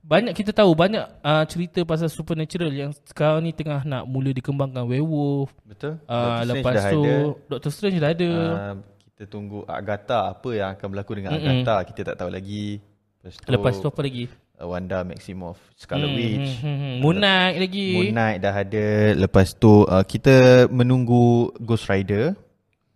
banyak 0.09 0.33
kita 0.33 0.57
tahu 0.57 0.73
banyak 0.73 1.05
uh, 1.21 1.45
cerita 1.45 1.85
pasal 1.85 2.09
supernatural 2.09 2.73
yang 2.73 2.97
sekarang 3.05 3.45
ni 3.45 3.53
tengah 3.53 3.85
nak 3.85 4.09
mula 4.09 4.33
dikembangkan 4.33 4.89
werewolf. 4.89 5.53
Betul? 5.69 6.01
Uh, 6.09 6.17
Doctor 6.17 6.25
Strange 6.33 6.49
lepas 6.57 6.73
dah 6.75 6.89
tu 6.89 7.03
ada. 7.05 7.15
Doctor 7.53 7.71
Strange 7.71 7.99
dah 8.01 8.11
ada. 8.17 8.31
Uh, 8.33 8.75
kita 9.13 9.25
tunggu 9.29 9.59
Agatha 9.69 10.33
apa 10.33 10.49
yang 10.57 10.69
akan 10.73 10.87
berlaku 10.89 11.13
dengan 11.13 11.37
Mm-mm. 11.37 11.45
Agatha 11.61 11.77
kita 11.85 12.01
tak 12.09 12.17
tahu 12.25 12.31
lagi. 12.33 12.81
Lepas 13.21 13.37
tu, 13.37 13.51
lepas 13.53 13.75
tu 13.77 13.87
apa 13.93 14.01
lagi? 14.01 14.25
uh, 14.57 14.67
Wanda 14.67 14.99
Maximoff, 15.05 15.59
Scarlet 15.77 16.09
Hmm, 16.09 16.17
Witch. 16.17 16.51
hmm, 16.57 16.65
hmm, 16.65 16.77
hmm. 16.81 16.97
Moon 17.05 17.17
Knight 17.21 17.57
lagi. 17.61 17.89
Moon 17.93 18.11
Knight 18.17 18.39
dah 18.41 18.55
ada. 18.57 18.87
Lepas 19.13 19.47
tu 19.53 19.85
uh, 19.85 20.05
kita 20.09 20.67
menunggu 20.73 21.53
Ghost 21.61 21.85
Rider. 21.87 22.33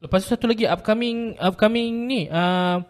Lepas 0.00 0.24
tu 0.24 0.32
satu 0.32 0.50
lagi 0.50 0.64
upcoming 0.66 1.36
upcoming 1.38 2.10
ni 2.10 2.20
uh, 2.26 2.82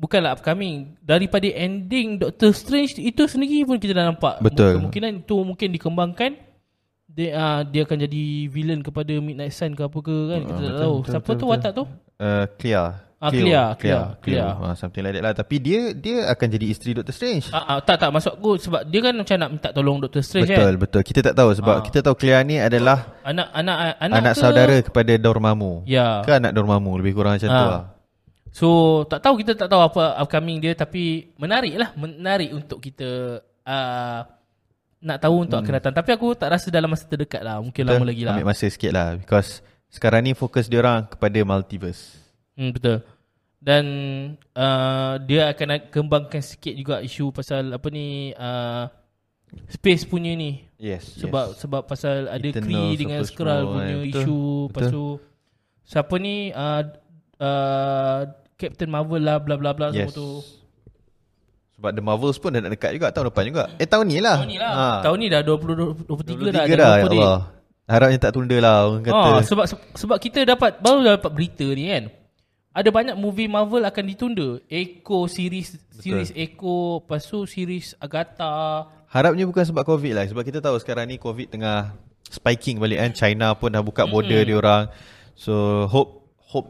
bukanlah 0.00 0.32
upcoming 0.32 0.96
daripada 0.98 1.44
ending 1.46 2.16
Doctor 2.16 2.50
Strange 2.50 2.96
itu 2.96 3.28
sendiri 3.28 3.62
pun 3.62 3.76
kita 3.76 3.92
dah 3.92 4.08
nampak 4.08 4.40
Betul. 4.40 4.80
kemungkinan 4.80 5.20
itu 5.20 5.36
mungkin 5.44 5.68
dikembangkan 5.70 6.40
dia 7.06 7.28
uh, 7.34 7.60
dia 7.62 7.84
akan 7.84 8.06
jadi 8.06 8.24
villain 8.48 8.80
kepada 8.80 9.12
Midnight 9.18 9.52
Sun 9.52 9.74
ke 9.74 9.82
apa 9.82 9.98
ke 9.98 10.16
kan 10.30 10.40
kita 10.40 10.56
tak 10.56 10.64
betul, 10.64 10.80
tahu 10.80 10.94
betul, 10.96 11.10
siapa 11.10 11.20
betul, 11.20 11.34
tu 11.34 11.44
betul. 11.44 11.52
watak 11.52 11.72
tu 11.74 11.84
Uh, 12.20 12.44
Clea. 12.60 12.84
Ah. 13.16 13.32
Clea, 13.32 13.40
Clea. 13.40 13.64
Clea, 13.80 14.00
Cleo. 14.20 14.44
Clea. 14.44 14.48
Ah, 14.60 14.76
something 14.76 15.00
like 15.00 15.16
that 15.16 15.24
lah. 15.24 15.32
Tapi 15.32 15.56
dia 15.56 15.96
dia 15.96 16.28
akan 16.28 16.46
jadi 16.52 16.66
isteri 16.68 16.92
Doctor 16.92 17.16
Strange. 17.16 17.48
Ah, 17.48 17.64
ah, 17.64 17.78
tak 17.80 17.96
tak 17.96 18.12
masuk 18.12 18.36
aku 18.36 18.60
sebab 18.60 18.84
dia 18.84 19.00
kan 19.00 19.16
macam 19.16 19.36
nak 19.36 19.48
minta 19.48 19.68
tolong 19.72 20.04
Doctor 20.04 20.20
Strange 20.20 20.52
betul, 20.52 20.60
kan 20.60 20.72
betul. 20.76 21.00
Kita 21.00 21.20
tak 21.24 21.34
tahu 21.34 21.50
sebab 21.56 21.76
Ah. 21.76 21.84
kita 21.84 22.04
tahu 22.04 22.12
Clea 22.12 22.44
ni 22.44 22.60
adalah 22.60 23.08
anak 23.24 23.48
anak 23.56 23.76
anak, 24.04 24.16
anak, 24.20 24.34
ke? 24.36 24.40
saudara 24.40 24.76
kepada 24.84 25.12
Dormammu. 25.16 25.88
ya 25.88 26.20
Ke 26.20 26.36
anak 26.36 26.52
Dormammu 26.52 26.92
lebih 27.00 27.16
kurang 27.16 27.40
macam 27.40 27.48
tu 27.48 27.56
Ah. 27.56 27.68
lah. 27.72 27.82
So 28.50 29.02
tak 29.06 29.22
tahu 29.22 29.40
kita 29.40 29.54
tak 29.54 29.70
tahu 29.70 29.78
apa 29.78 30.18
upcoming 30.18 30.58
dia 30.58 30.74
tapi 30.74 31.30
menarik 31.38 31.74
lah 31.78 31.94
menarik 31.94 32.50
untuk 32.50 32.82
kita 32.82 33.38
uh, 33.62 34.20
nak 35.00 35.18
tahu 35.22 35.48
untuk 35.48 35.62
akan 35.62 35.74
datang 35.80 35.94
tapi 35.94 36.10
aku 36.12 36.34
tak 36.34 36.52
rasa 36.52 36.68
dalam 36.68 36.90
masa 36.90 37.06
terdekat 37.06 37.40
lah 37.40 37.62
mungkin 37.62 37.86
lama 37.86 38.04
lagi 38.04 38.26
lah 38.26 38.36
Ambil 38.36 38.50
masa 38.50 38.66
sikit 38.66 38.90
lah. 38.90 39.16
Because 39.16 39.62
sekarang 39.86 40.26
ni 40.26 40.34
fokus 40.34 40.66
dia 40.66 40.82
orang 40.82 41.06
kepada 41.06 41.38
multiverse. 41.46 42.18
hmm, 42.58 42.70
betul 42.74 42.98
dan 43.60 43.84
uh, 44.56 45.20
dia 45.20 45.52
akan 45.52 45.92
kembangkan 45.92 46.40
sikit 46.40 46.72
juga 46.72 47.04
isu 47.04 47.28
pasal 47.28 47.76
apa 47.76 47.88
ni 47.92 48.32
uh, 48.32 48.88
space 49.68 50.08
punya 50.08 50.32
ni 50.32 50.64
Yes. 50.80 51.20
sebab 51.20 51.52
yes. 51.52 51.56
sebab 51.60 51.84
pasal 51.84 52.24
ada 52.32 52.40
Eternals 52.40 52.64
Kree 52.72 52.96
dengan 52.96 53.20
Skrull 53.20 53.64
punya 53.68 53.84
eh. 53.84 53.96
Betul, 54.08 54.22
isu 54.24 54.38
lepas 54.72 54.80
betul. 54.80 54.92
tu 54.96 55.04
siapa 55.84 56.14
ni 56.16 56.36
uh, 56.56 56.82
uh, 57.36 58.20
Captain 58.60 58.90
Marvel 58.92 59.24
lah 59.24 59.40
bla 59.40 59.56
bla 59.56 59.72
bla 59.72 59.88
Yes. 59.88 60.12
semua 60.12 60.12
tu 60.12 60.28
Sebab 61.80 61.96
The 61.96 62.04
Marvels 62.04 62.36
pun 62.36 62.52
dah 62.52 62.60
nak 62.60 62.76
dekat 62.76 62.92
juga 62.92 63.08
tahun 63.08 63.32
depan 63.32 63.44
juga. 63.48 63.64
Eh 63.80 63.88
tahun 63.88 64.04
ni 64.04 64.20
lah. 64.20 64.36
Tahun 64.36 64.50
ni 64.52 64.60
lah. 64.60 64.72
Ha. 64.76 64.86
Tahun 65.00 65.16
ni 65.16 65.26
dah 65.32 65.40
20 65.40 66.04
23 66.04 66.52
dah. 66.52 66.64
23 66.68 66.76
dah, 66.76 66.92
ya? 66.92 67.04
Allah. 67.08 67.38
Harapnya 67.88 68.18
tak 68.20 68.32
tunda 68.36 68.56
lah 68.60 68.76
orang 68.84 69.02
kata. 69.02 69.28
Ah, 69.32 69.40
sebab 69.40 69.64
sebab 69.96 70.16
kita 70.20 70.44
dapat 70.44 70.76
baru 70.84 71.16
dapat 71.16 71.32
berita 71.32 71.64
ni 71.72 71.88
kan. 71.88 72.12
Ada 72.76 72.92
banyak 72.92 73.16
movie 73.16 73.48
Marvel 73.48 73.82
akan 73.82 74.04
ditunda. 74.12 74.60
Echo 74.68 75.24
series 75.24 75.74
series 75.98 76.30
Echo, 76.36 77.00
lepas 77.00 77.24
tu 77.24 77.48
series 77.48 77.96
Agatha. 77.96 78.84
Harapnya 79.08 79.48
bukan 79.48 79.64
sebab 79.64 79.82
COVID 79.82 80.12
lah. 80.20 80.28
Sebab 80.28 80.44
kita 80.44 80.60
tahu 80.60 80.76
sekarang 80.78 81.08
ni 81.08 81.16
COVID 81.16 81.48
tengah 81.48 81.96
spiking 82.28 82.76
balik 82.76 83.00
kan. 83.00 83.10
China 83.16 83.56
pun 83.56 83.72
dah 83.72 83.80
buka 83.80 84.04
border 84.04 84.44
dia 84.44 84.54
orang. 84.54 84.92
So 85.32 85.88
hope 85.88 86.28
hope 86.44 86.68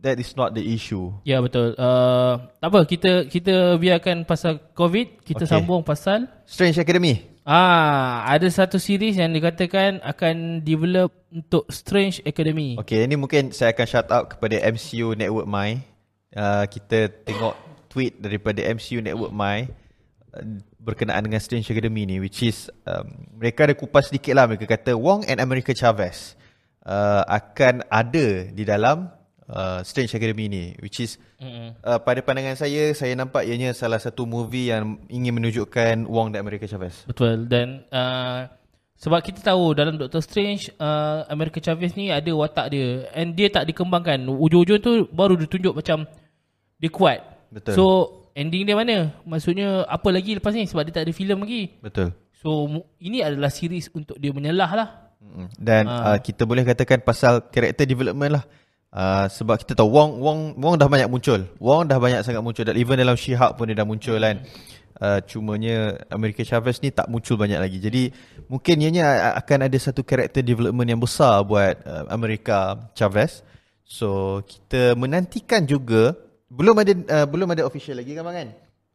that 0.00 0.16
is 0.16 0.32
not 0.34 0.52
the 0.52 0.64
issue. 0.64 1.12
Ya 1.22 1.40
betul. 1.40 1.76
Uh, 1.76 2.40
tak 2.58 2.68
apa 2.72 2.80
kita 2.84 3.10
kita 3.28 3.76
biarkan 3.76 4.24
pasal 4.24 4.60
COVID, 4.72 5.22
kita 5.22 5.44
Okay. 5.44 5.52
sambung 5.52 5.84
pasal 5.84 6.28
Strange 6.44 6.80
Academy. 6.80 7.24
ah 7.44 8.22
ada 8.28 8.46
satu 8.46 8.76
series 8.76 9.16
yang 9.16 9.32
dikatakan 9.32 9.98
akan 10.04 10.60
develop 10.60 11.12
untuk 11.32 11.64
Strange 11.72 12.20
Academy. 12.22 12.76
Okay, 12.78 13.04
ini 13.04 13.16
mungkin 13.16 13.50
saya 13.50 13.72
akan 13.72 13.86
shout 13.88 14.08
out 14.12 14.26
kepada 14.36 14.60
MCU 14.60 15.16
Network 15.16 15.48
My. 15.48 15.80
Uh, 16.30 16.62
kita 16.70 17.10
tengok 17.26 17.58
tweet 17.90 18.20
daripada 18.22 18.62
MCU 18.62 19.02
Network 19.02 19.34
My 19.34 19.66
uh, 20.30 20.44
berkenaan 20.78 21.26
dengan 21.26 21.42
Strange 21.42 21.66
Academy 21.68 22.06
ni 22.06 22.22
which 22.22 22.40
is 22.40 22.70
um, 22.86 23.26
mereka 23.34 23.66
ada 23.66 23.74
kupas 23.74 24.08
sedikit 24.08 24.38
lah 24.38 24.46
mereka 24.46 24.64
kata 24.64 24.94
Wong 24.94 25.26
and 25.26 25.42
America 25.42 25.74
Chavez 25.74 26.38
uh, 26.86 27.26
akan 27.26 27.82
ada 27.90 28.46
di 28.48 28.62
dalam 28.62 29.10
uh, 29.50 29.82
Strange 29.82 30.14
Academy 30.14 30.46
ni 30.46 30.64
which 30.78 31.02
is 31.02 31.18
Mm-mm. 31.42 31.74
uh, 31.82 31.98
pada 32.00 32.22
pandangan 32.22 32.54
saya 32.54 32.94
saya 32.94 33.12
nampak 33.18 33.44
ianya 33.44 33.74
salah 33.74 33.98
satu 33.98 34.24
movie 34.24 34.70
yang 34.70 35.02
ingin 35.10 35.34
menunjukkan 35.36 36.06
Wong 36.06 36.32
dan 36.32 36.46
America 36.46 36.70
Chavez. 36.70 37.04
Betul 37.04 37.50
dan 37.50 37.84
uh, 37.90 38.46
sebab 39.00 39.24
kita 39.24 39.40
tahu 39.40 39.72
dalam 39.72 39.96
Doctor 39.96 40.20
Strange 40.20 40.68
uh, 40.76 41.24
America 41.32 41.56
Chavez 41.58 41.96
ni 41.96 42.12
ada 42.12 42.28
watak 42.36 42.66
dia 42.70 43.08
and 43.16 43.32
dia 43.32 43.48
tak 43.48 43.64
dikembangkan. 43.64 44.28
Ujung-ujung 44.28 44.80
tu 44.80 45.08
baru 45.08 45.40
ditunjuk 45.40 45.72
macam 45.72 46.04
dia 46.76 46.90
kuat. 46.92 47.20
Betul. 47.48 47.74
So 47.74 47.84
ending 48.36 48.68
dia 48.68 48.76
mana? 48.76 49.16
Maksudnya 49.24 49.88
apa 49.88 50.08
lagi 50.12 50.36
lepas 50.36 50.52
ni 50.52 50.68
sebab 50.68 50.84
dia 50.84 51.00
tak 51.00 51.04
ada 51.08 51.12
filem 51.16 51.40
lagi. 51.40 51.62
Betul. 51.80 52.12
So 52.40 52.68
ini 53.00 53.24
adalah 53.24 53.48
series 53.48 53.88
untuk 53.92 54.20
dia 54.20 54.36
menyelah 54.36 54.70
lah. 54.76 54.88
Dan 55.56 55.84
uh, 55.88 56.16
kita 56.20 56.48
boleh 56.48 56.64
katakan 56.64 57.04
pasal 57.04 57.48
character 57.52 57.84
development 57.84 58.40
lah. 58.40 58.44
Uh, 58.90 59.30
sebab 59.30 59.54
kita 59.62 59.78
tahu 59.78 59.86
Wong 59.86 60.18
Wong 60.18 60.38
Wong 60.58 60.74
dah 60.74 60.90
banyak 60.90 61.06
muncul. 61.06 61.46
Wong 61.62 61.86
dah 61.86 62.02
banyak 62.02 62.26
sangat 62.26 62.42
muncul 62.42 62.66
dan 62.66 62.74
even 62.74 62.98
dalam 62.98 63.14
She-Hulk 63.14 63.54
pun 63.54 63.70
dia 63.70 63.78
dah 63.78 63.86
muncul 63.86 64.18
kan. 64.18 64.42
Uh, 65.00 65.22
cumanya 65.24 65.96
America 66.10 66.42
Chavez 66.42 66.82
ni 66.82 66.90
tak 66.90 67.06
muncul 67.06 67.38
banyak 67.38 67.56
lagi. 67.56 67.78
Jadi 67.78 68.10
mungkin 68.50 68.82
ianya 68.82 69.32
akan 69.38 69.70
ada 69.70 69.78
satu 69.78 70.02
character 70.02 70.42
development 70.42 70.90
yang 70.90 70.98
besar 70.98 71.40
buat 71.46 71.78
uh, 71.86 72.10
America 72.10 72.90
Chavez. 72.92 73.46
So 73.86 74.42
kita 74.42 74.98
menantikan 74.98 75.64
juga 75.64 76.18
belum 76.50 76.74
ada 76.82 76.92
uh, 76.92 77.26
belum 77.30 77.46
ada 77.54 77.62
official 77.64 77.94
lagi 77.96 78.12
kan 78.12 78.26
bang 78.26 78.36
kan? 78.42 78.48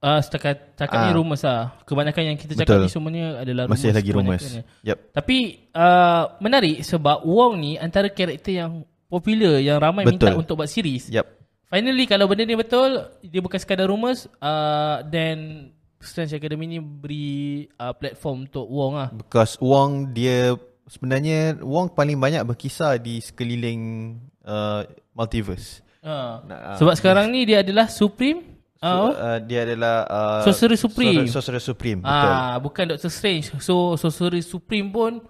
Uh, 0.03 0.19
setakat 0.19 0.75
setakat 0.75 0.97
ni 1.01 1.09
Ah. 1.09 1.15
rumours 1.15 1.41
lah. 1.41 1.71
Kebanyakan 1.87 2.23
yang 2.29 2.37
kita 2.37 2.53
cakap 2.53 2.67
Betul. 2.67 2.83
ni 2.83 2.91
semuanya 2.91 3.25
adalah 3.41 3.63
Masih 3.65 3.89
rumours 3.89 3.97
lagi 3.97 4.11
rumours. 4.11 4.43
kebanyakannya. 4.43 4.63
Yep. 4.85 4.97
Tapi 5.15 5.37
uh, 5.71 6.23
menarik 6.37 6.75
sebab 6.83 7.17
Wong 7.25 7.53
ni 7.57 7.71
antara 7.79 8.11
karakter 8.11 8.53
yang 8.53 8.83
popular 9.07 9.61
yang 9.61 9.77
ramai 9.77 10.03
Betul. 10.05 10.33
minta 10.33 10.39
untuk 10.39 10.55
buat 10.61 10.69
series. 10.69 11.09
Yep. 11.09 11.25
Finally 11.65 12.05
kalau 12.05 12.29
benda 12.29 12.45
ni 12.45 12.53
betul, 12.53 13.09
dia 13.25 13.41
bukan 13.41 13.57
sekadar 13.57 13.89
rumours 13.89 14.29
uh, 14.39 15.01
then 15.09 15.69
Strange 15.97 16.37
Academy 16.37 16.77
ni 16.77 16.79
beri 16.79 17.65
uh, 17.81 17.91
platform 17.97 18.45
untuk 18.45 18.69
Wong 18.69 18.93
lah. 18.95 19.09
Because 19.09 19.57
Wong 19.57 20.13
dia 20.13 20.53
sebenarnya 20.85 21.57
Wong 21.65 21.89
paling 21.89 22.21
banyak 22.21 22.45
berkisar 22.45 23.01
di 23.01 23.17
sekeliling 23.17 24.13
uh, 24.45 24.85
multiverse. 25.17 25.81
Uh, 26.05 26.37
Nah, 26.45 26.77
sebab 26.77 26.93
sekarang 26.93 27.33
ni 27.33 27.49
dia 27.49 27.65
adalah 27.65 27.89
Supreme. 27.89 28.53
So, 28.77 28.85
Uh, 28.85 29.09
uh, 29.17 29.39
dia 29.41 29.65
adalah 29.65 30.05
uh, 30.05 30.41
Sorcerer 30.45 30.77
Supreme. 30.77 31.25
Sorcerer 31.25 31.63
Supreme, 31.63 32.05
betul. 32.05 32.29
Ah, 32.29 32.53
bukan 32.61 32.93
Doctor 32.93 33.09
Strange. 33.09 33.49
So 33.57 33.97
Sorcerer 33.97 34.45
Supreme 34.45 34.93
pun 34.93 35.25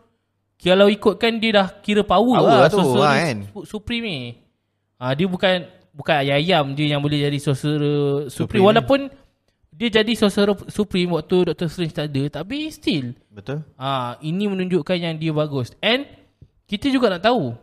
kalau 0.66 0.90
ikutkan 0.90 1.38
dia 1.38 1.62
dah 1.62 1.68
kira 1.86 2.02
power, 2.02 2.42
Power 2.42 2.50
lah 2.50 2.60
lah 2.66 2.70
tu, 2.74 2.82
Sorcerer 2.82 3.06
ah, 3.06 3.14
kan? 3.22 3.38
Su- 3.54 3.66
Supreme 3.78 4.06
ni. 4.10 4.20
Ah, 4.98 5.14
dia 5.14 5.30
bukan 5.30 5.70
bukan 5.94 6.16
ayam-ayam 6.26 6.74
yang 6.74 7.02
boleh 7.04 7.22
jadi 7.22 7.38
Sorcerer 7.38 8.26
Supreme, 8.26 8.34
Supreme 8.34 8.64
walaupun 8.66 9.00
dia 9.76 9.90
jadi 9.92 10.12
Sorcerer 10.16 10.56
Supreme 10.72 11.12
waktu 11.14 11.52
Doctor 11.52 11.68
Strange 11.68 11.94
tak 11.94 12.08
ada 12.10 12.42
tapi 12.42 12.72
still 12.72 13.12
Betul? 13.28 13.62
ah 13.76 14.16
ini 14.24 14.48
menunjukkan 14.50 14.98
yang 14.98 15.16
dia 15.20 15.36
bagus. 15.36 15.76
And 15.84 16.08
kita 16.66 16.90
juga 16.90 17.14
nak 17.14 17.24
tahu 17.28 17.54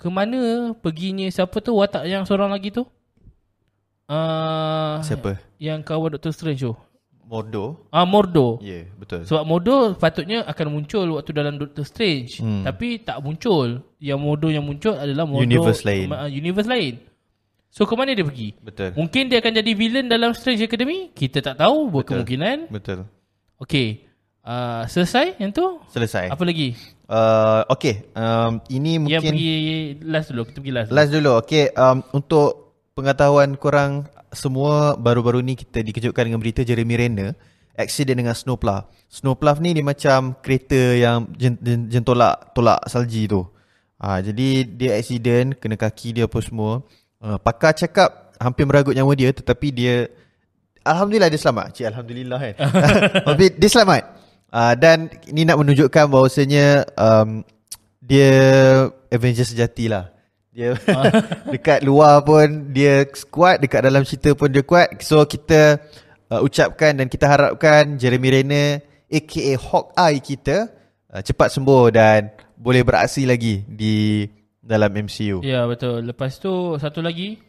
ke 0.00 0.08
mana 0.08 0.72
perginya 0.76 1.28
siapa 1.28 1.60
tu 1.60 1.76
watak 1.76 2.08
yang 2.08 2.24
seorang 2.24 2.52
lagi 2.52 2.72
tu? 2.72 2.84
Ah, 4.10 4.98
Siapa? 5.06 5.38
Yang 5.62 5.86
kawan 5.86 6.18
Doctor 6.18 6.34
Strange 6.34 6.66
tu. 6.66 6.74
Mordo. 7.30 7.86
Ah 7.94 8.02
Mordo. 8.02 8.58
Ya, 8.58 8.82
yeah, 8.82 8.84
betul. 8.98 9.22
Sebab 9.22 9.46
Mordo 9.46 9.94
patutnya 9.94 10.42
akan 10.42 10.66
muncul 10.74 11.06
waktu 11.14 11.30
dalam 11.30 11.62
Doctor 11.62 11.86
Strange 11.86 12.42
Hmm. 12.42 12.66
Tapi 12.66 13.06
tak 13.06 13.22
muncul 13.22 13.86
Yang 14.02 14.18
Mordo 14.18 14.48
yang 14.50 14.66
muncul 14.66 14.98
adalah 14.98 15.30
Mordo 15.30 15.46
Universe 15.46 15.86
lain. 15.86 16.10
uh, 16.10 16.26
Universe 16.26 16.66
lain 16.66 16.98
So 17.70 17.86
ke 17.86 17.94
mana 17.94 18.18
dia 18.18 18.26
pergi? 18.26 18.58
Betul. 18.58 18.98
Mungkin 18.98 19.30
dia 19.30 19.38
akan 19.38 19.52
jadi 19.62 19.72
villain 19.78 20.10
dalam 20.10 20.34
Strange 20.34 20.66
Academy 20.66 21.14
Kita 21.14 21.38
tak 21.38 21.62
tahu 21.62 21.86
berkemungkinan 21.94 22.66
Betul. 22.66 23.06
Okay 23.62 24.10
uh, 24.42 24.82
Selesai 24.90 25.38
yang 25.38 25.54
tu? 25.54 25.78
Selesai. 25.94 26.34
Apa 26.34 26.42
lagi? 26.42 26.74
Uh, 27.10 27.66
okay, 27.70 28.06
um, 28.14 28.62
ini 28.70 28.98
Yang 28.98 29.02
mungkin 29.06 29.30
pergi 29.34 29.54
last 30.06 30.26
dulu 30.34 30.42
Kita 30.46 30.58
pergi 30.62 30.74
last, 30.74 30.88
last 30.94 31.10
dulu. 31.10 31.32
Okay, 31.42 31.70
um, 31.74 32.02
untuk 32.14 32.78
pengetahuan 32.94 33.54
korang 33.58 34.06
semua 34.30 34.94
baru-baru 34.94 35.42
ni 35.42 35.58
kita 35.58 35.82
dikejutkan 35.82 36.30
dengan 36.30 36.40
berita 36.42 36.62
Jeremy 36.62 36.94
Renner 36.96 37.30
accident 37.80 38.18
dengan 38.20 38.36
snowplow. 38.36 38.86
Snowplow 39.08 39.56
ni 39.58 39.74
dia 39.74 39.84
macam 39.84 40.36
kereta 40.38 40.78
yang 40.94 41.26
jen, 41.34 41.56
jen, 41.58 41.88
jen 41.88 42.04
tolak 42.04 42.52
tolak 42.52 42.84
salji 42.86 43.26
tu. 43.26 43.42
Ha, 44.00 44.20
jadi 44.24 44.64
dia 44.64 44.96
accident 44.96 45.56
kena 45.56 45.76
kaki 45.76 46.20
dia 46.20 46.24
apa 46.28 46.38
semua. 46.40 46.84
Uh, 47.20 47.36
pakar 47.36 47.76
cakap 47.76 48.32
hampir 48.40 48.64
meragut 48.64 48.96
nyawa 48.96 49.12
dia 49.12 49.28
tetapi 49.32 49.68
dia 49.72 50.08
alhamdulillah 50.84 51.28
dia 51.28 51.40
selamat. 51.40 51.66
Cik 51.76 51.86
alhamdulillah 51.90 52.38
kan. 52.40 52.54
Tapi 53.28 53.44
dia 53.56 53.68
selamat. 53.68 54.02
Uh, 54.50 54.74
dan 54.74 55.06
ini 55.30 55.46
nak 55.46 55.62
menunjukkan 55.62 56.04
bahawasanya 56.10 56.88
um, 56.98 57.46
dia 58.02 58.32
Avengers 59.12 59.52
sejati 59.54 59.86
lah. 59.86 60.10
Dia 60.60 60.76
dekat 61.56 61.80
luar 61.80 62.20
pun 62.20 62.68
dia 62.76 63.08
kuat, 63.32 63.64
dekat 63.64 63.80
dalam 63.88 64.04
cerita 64.04 64.36
pun 64.36 64.52
dia 64.52 64.60
kuat. 64.60 65.00
So 65.00 65.24
kita 65.24 65.80
uh, 66.28 66.44
ucapkan 66.44 67.00
dan 67.00 67.08
kita 67.08 67.24
harapkan 67.24 67.96
Jeremy 67.96 68.28
Renner 68.28 68.84
aka 69.08 69.56
Hawkeye 69.56 70.20
kita 70.20 70.68
uh, 71.08 71.22
cepat 71.24 71.48
sembuh 71.48 71.88
dan 71.88 72.28
boleh 72.60 72.84
beraksi 72.84 73.24
lagi 73.24 73.64
di 73.64 74.28
dalam 74.60 74.92
MCU. 74.92 75.40
Ya 75.40 75.64
betul. 75.64 76.04
Lepas 76.04 76.36
tu 76.36 76.76
satu 76.76 77.00
lagi 77.00 77.40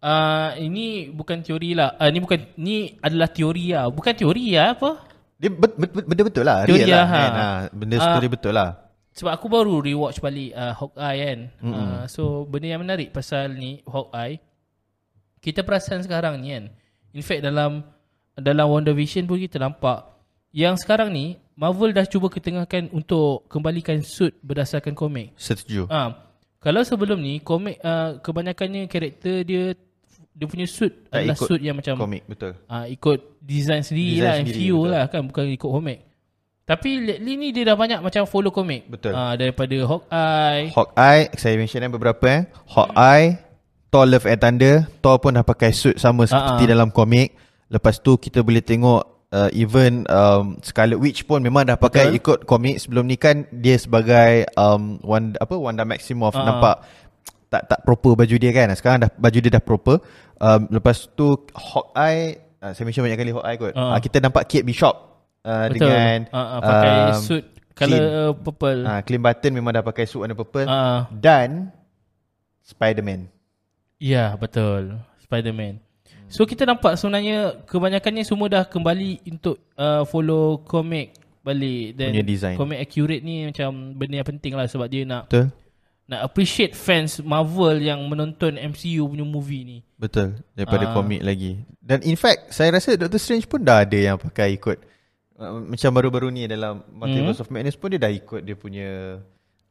uh, 0.00 0.56
ini 0.56 1.12
bukan 1.12 1.44
teori 1.44 1.76
lah. 1.76 2.00
Uh, 2.00 2.08
ini 2.08 2.18
bukan 2.24 2.40
ni 2.56 2.96
adalah 3.04 3.28
teori 3.28 3.76
lah. 3.76 3.92
Bukan 3.92 4.12
teori 4.16 4.56
lah 4.56 4.72
apa? 4.72 4.90
Dia 5.38 5.50
bet, 5.50 5.72
bet, 5.76 5.90
bet, 5.92 6.04
benda 6.08 6.22
betul 6.24 6.44
lah. 6.48 6.58
Teori 6.64 6.82
real 6.82 6.88
lah. 6.88 7.04
lah, 7.04 7.06
ha. 7.06 7.20
Kan? 7.20 7.32
Ha, 7.34 7.46
benda 7.76 7.96
story 8.00 8.28
betul 8.32 8.52
lah. 8.56 8.83
Sebab 9.14 9.30
aku 9.30 9.46
baru 9.46 9.78
rewatch 9.78 10.18
balik 10.18 10.50
uh, 10.58 10.74
Hawkeye 10.74 11.18
kan. 11.22 11.40
Uh, 11.62 12.02
so 12.10 12.42
benda 12.50 12.74
yang 12.74 12.82
menarik 12.82 13.14
pasal 13.14 13.54
ni 13.54 13.78
Hawkeye 13.86 14.42
kita 15.38 15.60
perasan 15.62 16.02
sekarang 16.02 16.40
ni 16.40 16.50
kan. 16.56 16.64
In 17.14 17.22
fact 17.22 17.46
dalam 17.46 17.84
dalam 18.34 18.66
Wonder 18.66 18.96
Vision 18.96 19.28
pun 19.30 19.38
kita 19.38 19.62
nampak 19.62 20.02
yang 20.50 20.74
sekarang 20.74 21.14
ni 21.14 21.38
Marvel 21.54 21.94
dah 21.94 22.02
cuba 22.02 22.26
ketengahkan 22.26 22.90
untuk 22.90 23.46
kembalikan 23.46 24.02
suit 24.02 24.34
berdasarkan 24.42 24.98
komik. 24.98 25.30
Setuju. 25.38 25.86
Ah, 25.86 26.18
kalau 26.58 26.82
sebelum 26.82 27.22
ni 27.22 27.38
komik 27.38 27.78
uh, 27.78 28.18
kebanyakannya 28.18 28.90
karakter 28.90 29.46
dia 29.46 29.78
dia 30.34 30.46
punya 30.50 30.66
suit 30.66 31.06
Tak 31.06 31.22
adalah 31.22 31.38
suit 31.38 31.62
yang 31.62 31.78
macam 31.78 31.94
Komik 31.94 32.26
betul. 32.26 32.58
uh, 32.66 32.90
ikut 32.90 33.38
design 33.38 33.86
sendiri 33.86 34.18
Design 34.18 34.26
lah 34.26 34.34
sendiri, 34.42 34.58
MCU 34.58 34.78
betul. 34.82 34.90
lah 34.90 35.04
kan 35.06 35.22
bukan 35.30 35.44
ikut 35.54 35.70
komik. 35.70 35.98
Tapi 36.64 36.96
lately 36.96 37.36
ni 37.36 37.52
dia 37.52 37.68
dah 37.68 37.76
banyak 37.76 38.00
macam 38.00 38.24
follow 38.24 38.48
komik. 38.48 38.88
Betul. 38.88 39.12
Uh, 39.12 39.36
daripada 39.36 39.76
Hawkeye. 39.84 40.72
Hawkeye, 40.72 41.22
saya 41.36 41.60
mention 41.60 41.84
beberapa 41.92 42.24
eh. 42.24 42.40
Hawkeye, 42.64 43.36
Thor 43.92 44.08
Love 44.08 44.24
and 44.24 44.40
Thunder, 44.40 44.88
Thor 45.04 45.20
pun 45.20 45.36
dah 45.36 45.44
pakai 45.44 45.76
suit 45.76 46.00
sama 46.00 46.24
seperti 46.24 46.64
Ah, 46.64 46.66
ah. 46.66 46.72
dalam 46.72 46.88
komik. 46.88 47.36
Lepas 47.68 48.00
tu 48.00 48.16
kita 48.16 48.40
boleh 48.40 48.64
tengok 48.64 49.28
uh, 49.28 49.52
even 49.52 50.08
um, 50.08 50.56
Scarlet 50.64 50.96
Witch 50.96 51.28
pun 51.28 51.44
memang 51.44 51.68
dah 51.68 51.76
pakai 51.76 52.08
Betul. 52.08 52.18
ikut 52.24 52.38
komik. 52.48 52.80
Sebelum 52.80 53.12
ni 53.12 53.20
kan 53.20 53.44
dia 53.52 53.76
sebagai 53.76 54.48
um, 54.56 54.96
Wanda, 55.04 55.36
apa 55.44 55.60
Wanda 55.60 55.84
Maximoff 55.84 56.32
ah. 56.32 56.48
nampak 56.48 56.76
tak 57.52 57.68
tak 57.68 57.80
proper 57.84 58.16
baju 58.16 58.34
dia 58.40 58.56
kan. 58.56 58.72
Sekarang 58.72 59.04
dah 59.04 59.12
baju 59.12 59.36
dia 59.36 59.52
dah 59.52 59.60
proper. 59.60 60.00
Um, 60.40 60.64
lepas 60.72 61.12
tu 61.12 61.44
Hawkeye, 61.52 62.40
uh, 62.64 62.72
saya 62.72 62.88
mention 62.88 63.04
banyak 63.04 63.20
kali 63.20 63.36
Hawkeye 63.36 63.56
kot. 63.60 63.72
Ah. 63.76 63.94
Uh, 63.94 64.00
kita 64.00 64.16
nampak 64.24 64.48
Kate 64.48 64.64
Bishop 64.64 65.13
uh, 65.44 65.66
Betul. 65.68 65.86
dengan 65.86 66.18
uh, 66.28 66.38
uh, 66.38 66.60
pakai 66.60 66.90
um, 66.90 67.20
suit 67.20 67.44
color 67.72 68.04
purple. 68.36 68.80
Ah, 68.82 69.00
Clint 69.00 69.20
Barton 69.20 69.52
memang 69.52 69.72
dah 69.72 69.82
pakai 69.82 70.04
suit 70.04 70.20
warna 70.20 70.32
purple 70.32 70.64
Ah. 70.64 71.06
dan 71.10 71.70
Spider-Man. 72.62 73.28
Ya, 73.98 74.34
betul. 74.34 74.98
Spider-Man. 75.20 75.80
So 76.26 76.44
kita 76.44 76.64
nampak 76.64 76.96
sebenarnya 76.96 77.62
kebanyakannya 77.62 78.24
semua 78.24 78.48
dah 78.48 78.64
kembali 78.64 79.22
untuk 79.28 79.60
uh, 79.74 80.02
follow 80.04 80.58
komik 80.60 81.14
balik 81.40 81.94
dan 81.94 82.10
Punya 82.10 82.24
design. 82.24 82.56
komik 82.56 82.80
accurate 82.80 83.20
ni 83.20 83.44
macam 83.44 83.68
benda 83.92 84.16
yang 84.16 84.26
penting 84.26 84.52
lah 84.52 84.64
sebab 84.64 84.88
dia 84.88 85.04
nak 85.04 85.28
Betul? 85.28 85.52
nak 86.06 86.20
appreciate 86.22 86.72
fans 86.72 87.20
Marvel 87.20 87.76
yang 87.78 88.00
menonton 88.02 88.56
MCU 88.56 89.04
punya 89.04 89.22
movie 89.22 89.62
ni. 89.62 89.78
Betul. 89.94 90.40
Daripada 90.52 90.88
Ah. 90.88 90.92
komik 90.92 91.20
lagi. 91.20 91.60
Dan 91.78 92.00
in 92.02 92.16
fact, 92.16 92.48
saya 92.50 92.72
rasa 92.72 92.96
Doctor 92.96 93.20
Strange 93.20 93.44
pun 93.44 93.60
dah 93.60 93.84
ada 93.84 93.94
yang 93.94 94.16
pakai 94.16 94.56
ikut. 94.56 94.80
Uh, 95.46 95.62
macam 95.66 95.90
baru-baru 95.92 96.28
ni 96.30 96.42
dalam 96.44 96.80
Multiverse 96.88 97.38
Hmm. 97.38 97.44
of 97.44 97.50
Madness 97.50 97.76
pun 97.76 97.88
dia 97.88 98.00
dah 98.00 98.10
ikut 98.10 98.40
dia 98.40 98.54
punya 98.54 98.88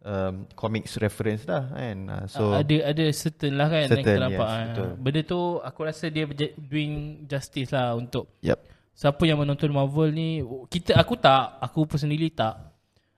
um, 0.01 0.33
comics 0.53 0.95
reference 0.95 1.43
dah 1.43 1.69
kan. 1.69 1.97
Uh, 2.05 2.25
so, 2.25 2.39
So, 2.43 2.53
ada 2.53 2.75
ada 2.86 3.05
certain 3.09 3.53
lah 3.53 3.67
kan 3.67 3.79
yang 3.81 3.91
Certain, 3.91 4.05
kita 4.05 4.21
nampak. 4.21 4.45
yes, 4.45 4.53
ah. 4.53 4.65
betul. 4.65 4.89
Benda 4.99 5.21
tu 5.23 5.39
aku 5.59 5.79
rasa 5.81 6.05
dia 6.07 6.23
doing 6.55 6.93
justice 7.23 7.69
lah 7.69 7.93
untuk 7.93 8.27
yep. 8.39 8.59
siapa 8.91 9.23
yang 9.23 9.38
menonton 9.38 9.69
Marvel 9.69 10.09
ni 10.09 10.39
kita 10.67 10.93
aku 10.93 11.15
tak 11.15 11.57
aku 11.59 11.88
personally 11.88 12.29
tak 12.29 12.53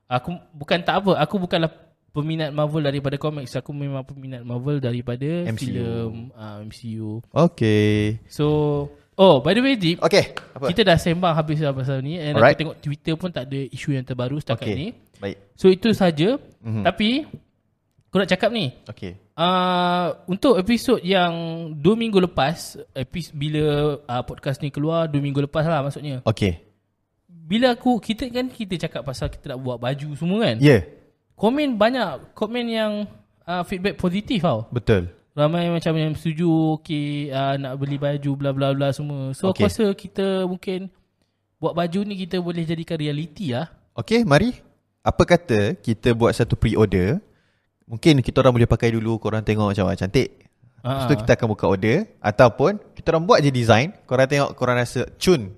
aku 0.06 0.32
bukan 0.50 0.78
tak 0.80 1.02
apa 1.02 1.18
aku 1.18 1.36
bukanlah 1.36 1.68
peminat 2.08 2.48
Marvel 2.48 2.80
daripada 2.80 3.18
komiks 3.18 3.52
aku 3.52 3.70
memang 3.70 4.00
peminat 4.00 4.40
Marvel 4.40 4.78
daripada 4.78 5.26
MCU. 5.44 5.58
filem 5.58 6.12
uh, 6.32 6.64
MCU 6.64 7.20
Okay. 7.28 8.24
so 8.24 8.88
oh 9.16 9.40
by 9.40 9.52
the 9.52 9.60
way 9.60 9.74
Deep 9.74 9.98
Okay. 9.98 10.32
Apa? 10.52 10.68
kita 10.70 10.80
dah 10.84 10.96
sembang 10.96 11.32
habis 11.32 11.58
dah 11.58 11.72
pasal 11.72 12.00
ni 12.00 12.16
and 12.16 12.36
Alright. 12.36 12.54
aku 12.54 12.60
tengok 12.62 12.76
Twitter 12.78 13.14
pun 13.14 13.28
tak 13.28 13.48
ada 13.48 13.60
isu 13.66 13.92
yang 13.92 14.04
terbaru 14.04 14.36
setakat 14.36 14.64
okay. 14.64 14.74
ni 14.74 14.86
Baik. 15.16 15.36
so 15.52 15.66
itu 15.66 15.90
saja 15.90 16.36
Mhm. 16.60 16.82
tapi 16.82 17.24
aku 18.06 18.16
nak 18.16 18.28
cakap 18.28 18.50
ni 18.50 18.72
Okay. 18.84 19.16
Uh, 19.32 20.16
untuk 20.26 20.56
episod 20.56 20.96
yang 20.98 21.32
2 21.72 21.84
minggu 21.94 22.16
lepas 22.22 22.80
epis, 22.92 23.28
bila 23.28 23.96
uh, 24.00 24.22
podcast 24.22 24.60
ni 24.60 24.68
keluar 24.68 25.04
2 25.06 25.18
minggu 25.18 25.44
lepas 25.44 25.62
lah 25.62 25.80
maksudnya 25.80 26.24
Okay. 26.24 26.64
bila 27.28 27.72
aku 27.72 28.00
kita 28.00 28.26
kan 28.26 28.48
kita 28.48 28.80
cakap 28.80 29.04
pasal 29.04 29.28
kita 29.28 29.52
nak 29.52 29.60
buat 29.60 29.76
baju 29.76 30.08
semua 30.14 30.38
kan. 30.42 30.56
Ya. 30.58 30.66
Yeah. 30.66 30.82
Komen 31.36 31.76
banyak 31.76 32.32
komen 32.32 32.64
yang 32.66 32.92
uh, 33.44 33.62
feedback 33.62 33.94
positif 33.94 34.40
tau. 34.40 34.66
Betul. 34.68 35.12
Ramai 35.36 35.68
macam 35.68 35.92
yang 36.00 36.16
setuju 36.16 36.80
okey 36.80 37.28
uh, 37.28 37.60
nak 37.60 37.76
beli 37.76 38.00
baju 38.00 38.30
bla 38.40 38.50
bla 38.56 38.72
bla 38.72 38.88
semua. 38.88 39.36
So 39.36 39.52
Okey. 39.52 39.68
aku 39.68 39.68
rasa 39.68 39.84
kita 39.92 40.26
mungkin 40.48 40.88
buat 41.60 41.76
baju 41.76 42.08
ni 42.08 42.16
kita 42.16 42.40
boleh 42.40 42.64
jadikan 42.64 42.96
realiti 42.96 43.52
lah. 43.52 43.68
Okay, 43.92 44.24
mari. 44.24 44.56
Apa 45.04 45.28
kata 45.28 45.76
kita 45.76 46.16
buat 46.16 46.32
satu 46.32 46.56
pre-order. 46.56 47.20
Mungkin 47.84 48.24
kita 48.24 48.40
orang 48.40 48.56
boleh 48.56 48.66
pakai 48.68 48.96
dulu, 48.96 49.20
korang 49.20 49.44
tengok 49.44 49.76
macam 49.76 49.84
mana 49.86 50.00
cantik. 50.00 50.48
Lepas 50.80 51.04
tu 51.04 51.14
Ah. 51.14 51.20
kita 51.20 51.32
akan 51.36 51.48
buka 51.52 51.64
order. 51.68 52.08
Ataupun 52.18 52.80
kita 52.96 53.12
orang 53.12 53.24
buat 53.28 53.38
je 53.44 53.52
design. 53.52 53.92
Korang 54.08 54.26
tengok, 54.32 54.50
korang 54.56 54.80
rasa 54.80 55.04
cun. 55.20 55.52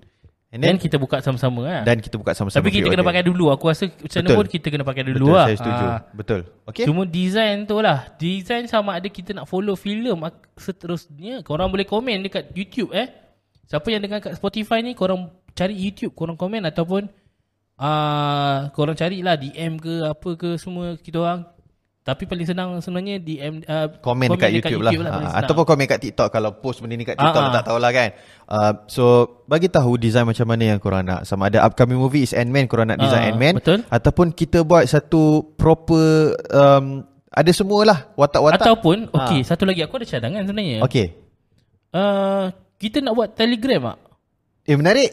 And 0.49 0.65
Dan 0.65 0.81
then, 0.81 0.81
kita 0.81 0.97
buka 0.97 1.21
sama-sama 1.21 1.61
lah. 1.61 1.83
dan 1.85 2.01
kita 2.01 2.17
buka 2.17 2.33
sama-sama 2.33 2.65
Tapi 2.65 2.73
kita 2.73 2.89
kena 2.89 3.05
pakai 3.05 3.21
dulu. 3.21 3.53
Aku 3.53 3.69
rasa 3.69 3.85
macam 3.85 4.01
mana 4.01 4.25
Betul. 4.25 4.37
pun 4.41 4.47
kita 4.49 4.67
kena 4.73 4.85
pakai 4.89 5.03
dulu 5.05 5.17
Betul, 5.21 5.37
lah. 5.37 5.45
saya 5.45 5.57
setuju. 5.61 5.85
Ah. 5.85 6.01
Betul. 6.17 6.41
Okay? 6.65 6.85
Cuma 6.89 7.03
design 7.05 7.57
tu 7.69 7.77
lah. 7.85 7.99
Design 8.17 8.65
sama 8.65 8.97
ada 8.97 9.09
kita 9.13 9.37
nak 9.37 9.45
follow 9.45 9.77
filem 9.77 10.17
ak- 10.25 10.49
seterusnya. 10.57 11.45
Korang 11.45 11.69
boleh 11.69 11.85
komen 11.85 12.25
dekat 12.25 12.49
YouTube 12.57 12.97
eh. 12.97 13.13
Siapa 13.69 13.85
yang 13.93 14.01
dengar 14.01 14.25
kat 14.25 14.41
Spotify 14.41 14.81
ni, 14.81 14.97
korang 14.97 15.29
cari 15.53 15.77
YouTube, 15.77 16.17
korang 16.17 16.41
komen 16.41 16.65
ataupun 16.65 17.13
uh, 17.77 18.73
korang 18.73 18.97
carilah 18.97 19.37
DM 19.37 19.77
ke 19.77 20.01
apa 20.09 20.31
ke 20.33 20.57
semua 20.57 20.97
kita 20.97 21.21
orang. 21.21 21.45
Tapi 22.09 22.25
paling 22.25 22.47
senang 22.49 22.69
sebenarnya 22.81 23.21
DM 23.21 23.61
uh, 23.69 23.93
komen 24.01 24.33
dekat, 24.33 24.49
YouTube, 24.49 24.81
lah. 24.81 24.93
paling 24.97 25.29
Ha, 25.29 25.45
ataupun 25.45 25.65
komen 25.69 25.85
kat 25.85 26.01
TikTok 26.01 26.33
kalau 26.33 26.57
post 26.57 26.81
benda 26.81 26.97
ni 26.97 27.05
kat 27.05 27.21
TikTok 27.21 27.37
Ah, 27.37 27.53
ah. 27.53 27.55
tak 27.61 27.65
tahulah 27.69 27.91
kan. 27.93 28.09
Uh, 28.49 28.73
so 28.89 29.05
bagi 29.45 29.69
tahu 29.69 30.01
design 30.01 30.25
macam 30.25 30.49
mana 30.49 30.73
yang 30.73 30.81
korang 30.81 31.05
nak. 31.05 31.29
Sama 31.29 31.53
ada 31.53 31.61
upcoming 31.61 32.01
movie 32.01 32.25
is 32.25 32.33
Ant-Man 32.33 32.65
korang 32.65 32.89
nak 32.89 32.97
design 32.97 33.21
Ah, 33.21 33.29
Ant-Man 33.29 33.61
betul. 33.61 33.85
ataupun 33.85 34.33
kita 34.33 34.65
buat 34.65 34.89
satu 34.89 35.53
proper 35.53 36.33
um, 36.49 37.05
ada 37.29 37.51
semualah 37.53 38.09
watak-watak. 38.17 38.65
Ataupun, 38.65 39.13
Ah. 39.13 39.29
okey, 39.29 39.45
satu 39.45 39.69
lagi 39.69 39.85
aku 39.85 40.01
ada 40.01 40.09
cadangan 40.09 40.49
sebenarnya. 40.49 40.81
Okey. 40.89 41.07
Uh, 41.93 42.49
kita 42.77 43.05
nak 43.05 43.13
buat 43.13 43.37
Telegram 43.37 43.93
tak? 43.93 43.99
Eh 44.65 44.77
menarik. 44.77 45.11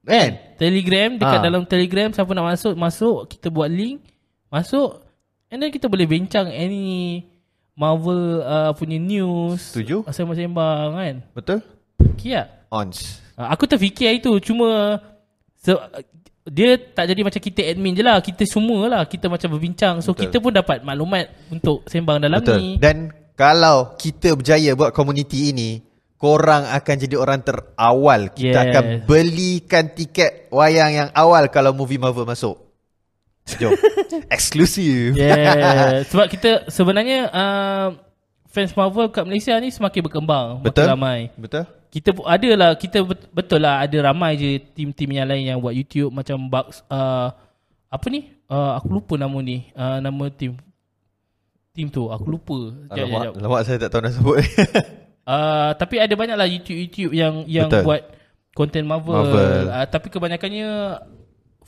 Kan? 0.00 0.30
Telegram 0.56 1.10
dekat 1.18 1.38
Ah. 1.38 1.44
dalam 1.44 1.62
Telegram 1.66 2.08
siapa 2.08 2.30
nak 2.30 2.46
masuk 2.54 2.72
masuk 2.72 3.16
kita 3.28 3.50
buat 3.50 3.68
link 3.68 4.00
masuk 4.48 5.09
and 5.50 5.58
then 5.58 5.70
kita 5.70 5.86
boleh 5.86 6.06
bincang 6.06 6.48
any 6.48 7.26
Marvel 7.74 8.40
uh, 8.40 8.70
punya 8.72 8.96
news 8.96 9.60
Setuju. 9.74 10.06
sembang-sembang 10.08 10.88
kan 10.94 11.14
Betul? 11.34 11.58
tak? 12.20 12.46
Ons. 12.70 13.18
Uh, 13.34 13.48
aku 13.50 13.66
terfikir 13.66 14.14
itu 14.14 14.30
cuma 14.40 15.00
so, 15.58 15.74
dia 16.46 16.78
tak 16.78 17.10
jadi 17.10 17.20
macam 17.20 17.40
kita 17.40 17.60
admin 17.66 17.92
je 17.92 18.02
lah 18.02 18.18
kita 18.18 18.46
semua 18.46 18.88
lah 18.88 19.02
kita 19.04 19.26
macam 19.26 19.54
berbincang 19.54 19.98
so 20.00 20.12
Betul. 20.12 20.22
kita 20.28 20.36
pun 20.38 20.52
dapat 20.54 20.78
maklumat 20.80 21.28
untuk 21.50 21.82
sembang 21.84 22.22
dalam 22.22 22.40
Betul. 22.40 22.56
ni 22.58 22.68
Dan 22.78 23.10
kalau 23.34 23.96
kita 23.96 24.36
berjaya 24.36 24.76
buat 24.76 24.92
komuniti 24.92 25.48
ini, 25.48 25.80
korang 26.20 26.68
akan 26.68 26.94
jadi 27.00 27.16
orang 27.16 27.40
terawal. 27.40 28.28
Kita 28.36 28.60
Yes. 28.60 28.66
akan 28.68 28.84
belikan 29.08 29.96
tiket 29.96 30.52
wayang 30.52 30.92
yang 30.92 31.08
awal 31.16 31.48
kalau 31.48 31.72
movie 31.72 31.96
Marvel 31.96 32.28
masuk. 32.28 32.60
Jom. 33.58 33.72
Eksklusif. 34.28 35.16
Yeah, 35.16 36.04
sebab 36.06 36.26
kita 36.28 36.68
sebenarnya 36.68 37.26
uh, 37.30 37.86
fans 38.46 38.74
Marvel 38.74 39.10
kat 39.10 39.24
Malaysia 39.24 39.54
ni 39.58 39.70
semakin 39.70 40.00
berkembang, 40.06 40.60
Betul. 40.62 40.86
makin 40.86 40.92
ramai. 40.94 41.20
Betul? 41.34 41.64
kita 41.90 42.14
ada 42.22 42.50
lah 42.54 42.70
kita 42.78 43.02
bet- 43.02 43.26
betul 43.34 43.58
lah 43.58 43.82
ada 43.82 43.98
ramai 43.98 44.38
je 44.38 44.62
tim-tim 44.62 45.10
yang 45.10 45.26
lain 45.26 45.42
yang 45.42 45.58
buat 45.58 45.74
YouTube 45.74 46.14
macam 46.14 46.38
Bugs 46.46 46.86
uh, 46.86 47.34
apa 47.90 48.06
ni 48.06 48.30
uh, 48.46 48.78
aku 48.78 48.94
lupa 48.94 49.18
nama 49.18 49.34
ni 49.42 49.66
uh, 49.74 49.98
nama 49.98 50.30
tim 50.30 50.54
tim 51.74 51.90
tu 51.90 52.06
aku 52.06 52.30
lupa 52.30 52.70
Sekejap, 52.86 52.94
Alamak, 52.94 53.18
sekejap. 53.18 53.32
alamak 53.42 53.60
saya 53.66 53.76
tak 53.82 53.90
tahu 53.90 54.00
nak 54.06 54.12
sebut. 54.14 54.38
Uh, 55.20 55.70
tapi 55.78 56.00
ada 56.00 56.10
banyak 56.18 56.34
lah 56.34 56.48
YouTube 56.48 56.74
YouTube 56.74 57.12
yang 57.14 57.46
yang 57.46 57.70
Betul. 57.70 57.86
buat 57.86 58.02
konten 58.50 58.82
Marvel, 58.82 59.14
Marvel. 59.14 59.68
Uh, 59.70 59.86
tapi 59.86 60.10
kebanyakannya 60.10 60.66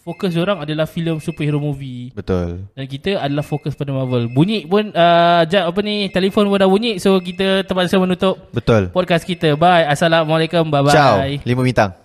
fokus 0.02 0.34
orang 0.34 0.66
adalah 0.66 0.84
filem 0.90 1.22
superhero 1.22 1.62
movie 1.62 2.10
Betul. 2.12 2.66
dan 2.74 2.84
kita 2.90 3.22
adalah 3.22 3.46
fokus 3.46 3.78
pada 3.78 3.94
Marvel. 3.94 4.26
Bunyi 4.26 4.66
pun 4.66 4.90
uh, 4.90 5.42
jap 5.46 5.70
apa 5.70 5.80
ni 5.80 6.10
telefon 6.10 6.50
pun 6.50 6.58
dah 6.58 6.66
bunyi 6.66 6.98
so 6.98 7.22
kita 7.22 7.62
terpaksa 7.62 8.02
menutup 8.02 8.50
Betul. 8.50 8.90
podcast 8.90 9.22
kita. 9.22 9.54
Bye. 9.54 9.86
Assalamualaikum. 9.86 10.66
Bye 10.68 10.82
bye. 10.82 10.94
Ciao. 10.94 11.22
Lima 11.46 11.62
bintang. 11.62 12.01